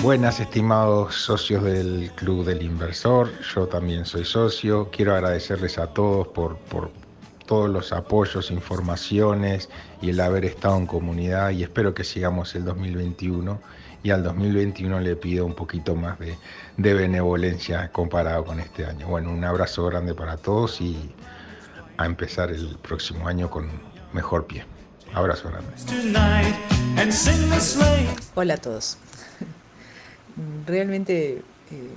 [0.03, 3.29] Buenas, estimados socios del Club del Inversor.
[3.55, 4.89] Yo también soy socio.
[4.91, 6.91] Quiero agradecerles a todos por, por
[7.51, 9.71] todos los apoyos, informaciones
[10.01, 13.61] y el haber estado en comunidad y espero que sigamos el 2021
[14.05, 16.37] y al 2021 le pido un poquito más de,
[16.77, 19.09] benevolencia comparado con este año.
[19.09, 21.13] Bueno, un abrazo grande para todos y
[21.97, 23.69] a empezar el próximo año con
[24.13, 24.65] mejor pie.
[25.13, 25.73] Abrazo grande.
[28.37, 28.97] Hola a todos.
[30.69, 31.43] Realmente
[31.73, 31.97] eh,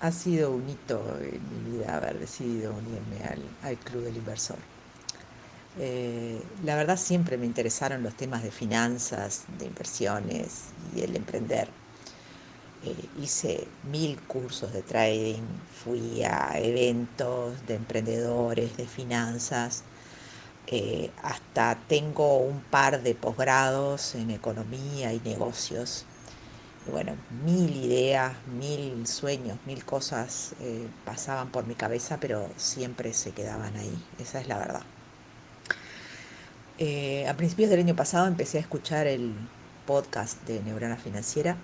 [0.00, 4.56] ha sido un hito en mi vida haber decidido unirme al, al Club del Inversor.
[5.76, 11.72] Eh, la verdad siempre me interesaron los temas de finanzas, de inversiones y el emprender.
[12.82, 19.84] Eh, hice mil cursos de trading, fui a eventos de emprendedores, de finanzas,
[20.66, 26.06] eh, hasta tengo un par de posgrados en economía y negocios.
[26.86, 30.54] bueno, mil ideas, mil sueños, mil cosas
[31.04, 34.95] pasaban por mi cabeza, pero siempre se quedaban ahí, esa es la verdad.
[36.78, 39.32] Eh, a principios del año pasado empecé a escuchar el
[39.86, 41.56] podcast de Neurona Financiera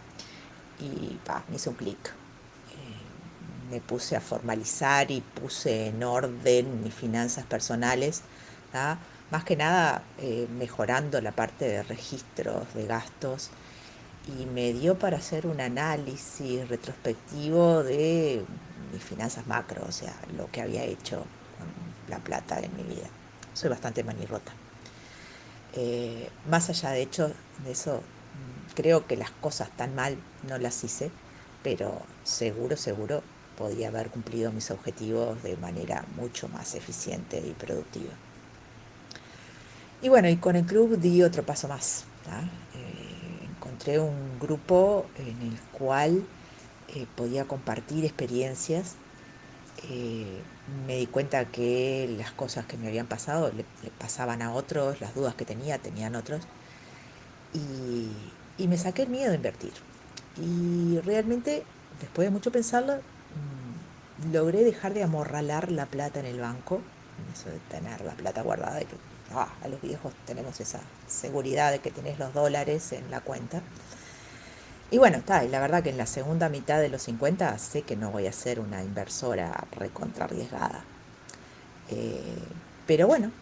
[0.80, 1.18] y
[1.50, 1.98] me hizo un clic.
[2.08, 8.22] Eh, me puse a formalizar y puse en orden mis finanzas personales,
[9.30, 13.50] más que nada eh, mejorando la parte de registros de gastos
[14.26, 18.46] y me dio para hacer un análisis retrospectivo de
[18.92, 21.26] mis finanzas macro, o sea, lo que había hecho
[21.58, 21.68] con
[22.08, 23.08] la plata en mi vida.
[23.52, 24.61] Soy bastante manirrota.
[25.74, 27.32] Eh, más allá de hecho
[27.64, 28.02] de eso,
[28.74, 30.16] creo que las cosas tan mal
[30.48, 31.10] no las hice,
[31.62, 33.22] pero seguro, seguro
[33.56, 38.12] podría haber cumplido mis objetivos de manera mucho más eficiente y productiva.
[40.02, 42.04] Y bueno, y con el club di otro paso más.
[42.74, 46.24] Eh, encontré un grupo en el cual
[46.88, 48.96] eh, podía compartir experiencias
[50.86, 53.64] me di cuenta que las cosas que me habían pasado le,
[53.98, 56.42] pasaban a otros, las dudas que tenía tenían otros.
[57.54, 58.08] Y,
[58.66, 59.72] me saqué el miedo de invertir.
[60.40, 61.64] Y realmente,
[62.00, 66.80] después de mucho pensarlo, mm, logré dejar de amorralar la plata en el banco,
[67.34, 68.94] eso de tener la plata guardada, y que
[69.34, 73.62] ah, a los viejos tenemos esa seguridad de que tenés los dólares en la cuenta.
[74.93, 77.82] Y bueno, está, y la verdad que en la segunda mitad de los 50 sé
[77.82, 80.84] que no voy a ser una inversora recontra arriesgada.
[81.90, 82.38] Eh,
[82.86, 83.32] pero bueno,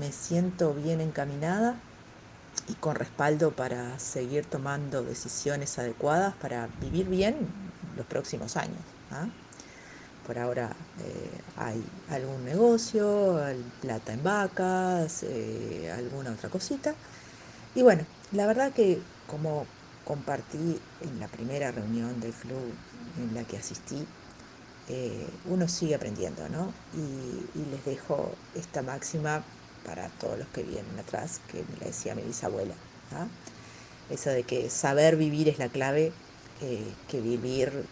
[0.00, 1.76] me siento bien encaminada
[2.68, 7.36] y con respaldo para seguir tomando decisiones adecuadas para vivir bien
[7.96, 8.80] los próximos años.
[9.12, 9.26] ¿ah?
[10.26, 10.70] por ahora
[11.04, 13.40] eh, hay algún negocio,
[13.80, 16.94] plata en vacas, eh, alguna otra cosita.
[17.74, 19.66] Y bueno, la verdad que como
[20.04, 22.72] compartí en la primera reunión del club
[23.18, 24.06] en la que asistí,
[24.88, 26.72] eh, uno sigue aprendiendo, ¿no?
[26.94, 29.42] Y, les dejo esta máxima
[29.86, 32.74] para todos los que vienen atrás, que me la decía mi bisabuela,
[33.12, 33.26] ¿ah?
[34.10, 36.12] Esa de que saber vivir es la clave,
[37.08, 37.86] que vivir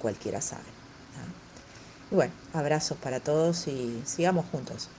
[0.00, 0.64] cualquiera sabe.
[2.10, 4.90] Y bueno, abrazos para todos y sigamos juntos.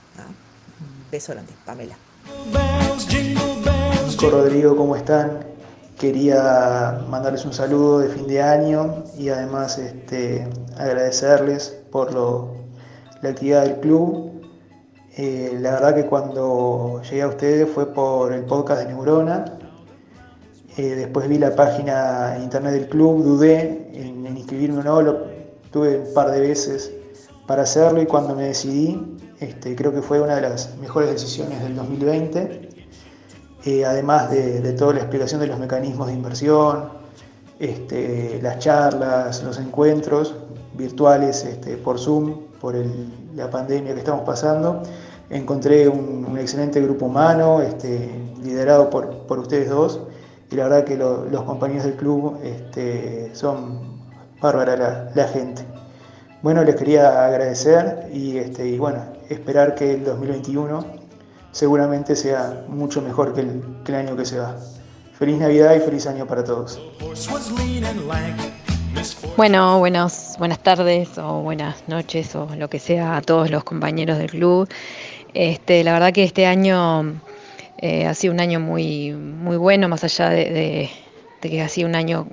[0.80, 1.96] Un beso grande, Pamela.
[4.30, 5.53] Rodrigo, ¿cómo están?
[6.04, 10.46] Quería mandarles un saludo de fin de año y además este,
[10.76, 14.42] agradecerles por la actividad del club.
[15.16, 19.46] Eh, la verdad que cuando llegué a ustedes fue por el podcast de Neurona.
[20.76, 25.22] Eh, después vi la página internet del club, dudé en, inscribirme o no, lo
[25.70, 26.92] tuve un par de veces
[27.46, 31.62] para hacerlo y cuando me decidí, este, creo que fue una de las mejores decisiones
[31.62, 32.63] del 2020,
[33.64, 36.88] eh, además de, toda la explicación de los mecanismos de inversión,
[37.58, 40.34] este, las charlas, los encuentros
[40.74, 42.74] virtuales este, por Zoom, por
[43.34, 44.82] la pandemia que estamos pasando.
[45.30, 47.60] Encontré un, excelente grupo humano,
[48.42, 50.00] liderado por, ustedes dos,
[50.50, 52.36] y la verdad que los compañeros del club
[53.32, 53.94] son
[54.40, 55.64] bárbara la gente.
[56.44, 58.98] Bueno, les quería agradecer y, este, y bueno,
[59.30, 60.84] esperar que el 2021
[61.54, 64.56] seguramente sea mucho mejor que el, año que se va.
[65.16, 66.80] Feliz Navidad y feliz año para todos.
[69.36, 74.18] Bueno, buenos, buenas tardes o buenas noches o lo que sea a todos los compañeros
[74.18, 74.68] del club.
[75.32, 77.20] Este, la verdad que este año
[77.78, 80.90] eh, ha sido un año muy, muy bueno, más allá de
[81.40, 82.26] que ha sido un año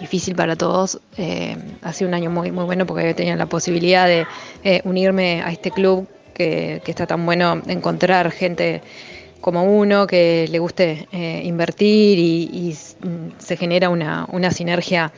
[0.00, 1.00] difícil para todos.
[1.16, 4.26] Eh, ha sido un año muy, muy bueno porque he tenido la posibilidad de
[4.64, 8.82] eh, unirme a este club que, está tan bueno encontrar gente
[9.40, 12.76] como uno que le guste eh, invertir y,
[13.38, 15.12] se genera una, sinergia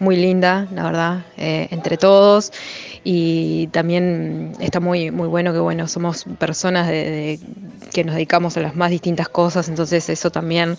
[0.00, 2.52] muy linda, la verdad, entre todos.
[3.04, 8.76] Y también está muy, muy bueno que bueno, somos personas que nos dedicamos a las
[8.76, 10.76] más distintas cosas, entonces eso también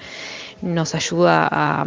[0.61, 1.85] nos ayuda a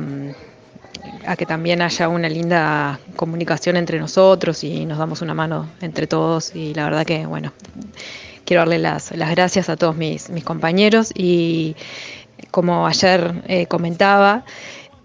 [1.27, 6.07] a que también haya una linda comunicación entre nosotros y nos damos una mano entre
[6.07, 6.55] todos.
[6.55, 7.53] Y la verdad que bueno,
[8.45, 11.13] quiero darle las, gracias a todos mis, compañeros.
[11.15, 11.77] Y
[12.51, 14.45] como ayer eh, comentaba,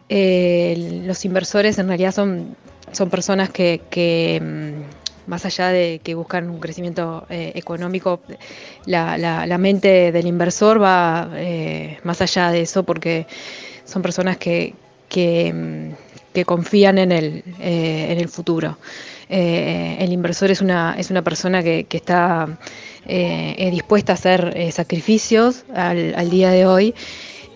[0.10, 2.56] eh, los inversores en realidad son,
[2.92, 8.22] son personas que, mm, más allá de que buscan un crecimiento eh, económico,
[8.86, 11.30] la, mente del inversor va
[12.04, 13.28] más allá de eso porque
[13.86, 14.74] son personas que,
[15.10, 15.96] que,
[16.46, 18.78] confían en el, eh, en el futuro.
[19.28, 22.48] Eh, el inversor es una, es una persona que, está
[23.06, 26.96] eh, dispuesta a hacer sacrificios al, día de hoy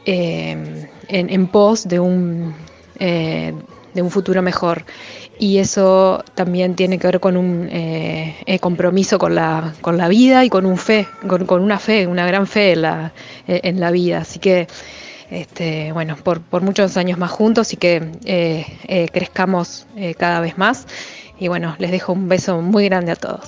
[0.06, 2.54] en, pos de un,
[3.00, 4.84] de un futuro mejor.
[5.40, 7.70] Y eso también tiene que ver con un
[8.60, 12.28] compromiso con la, con la vida y con un fe, con, con una fe, una
[12.28, 13.14] gran fe en la,
[13.48, 14.20] en la vida.
[14.20, 14.68] Así que
[15.34, 20.58] este, bueno, por, muchos años más juntos y que eh, eh, crezcamos eh, cada vez
[20.58, 20.86] más.
[21.40, 23.42] Y bueno, les dejo un beso muy grande a todos.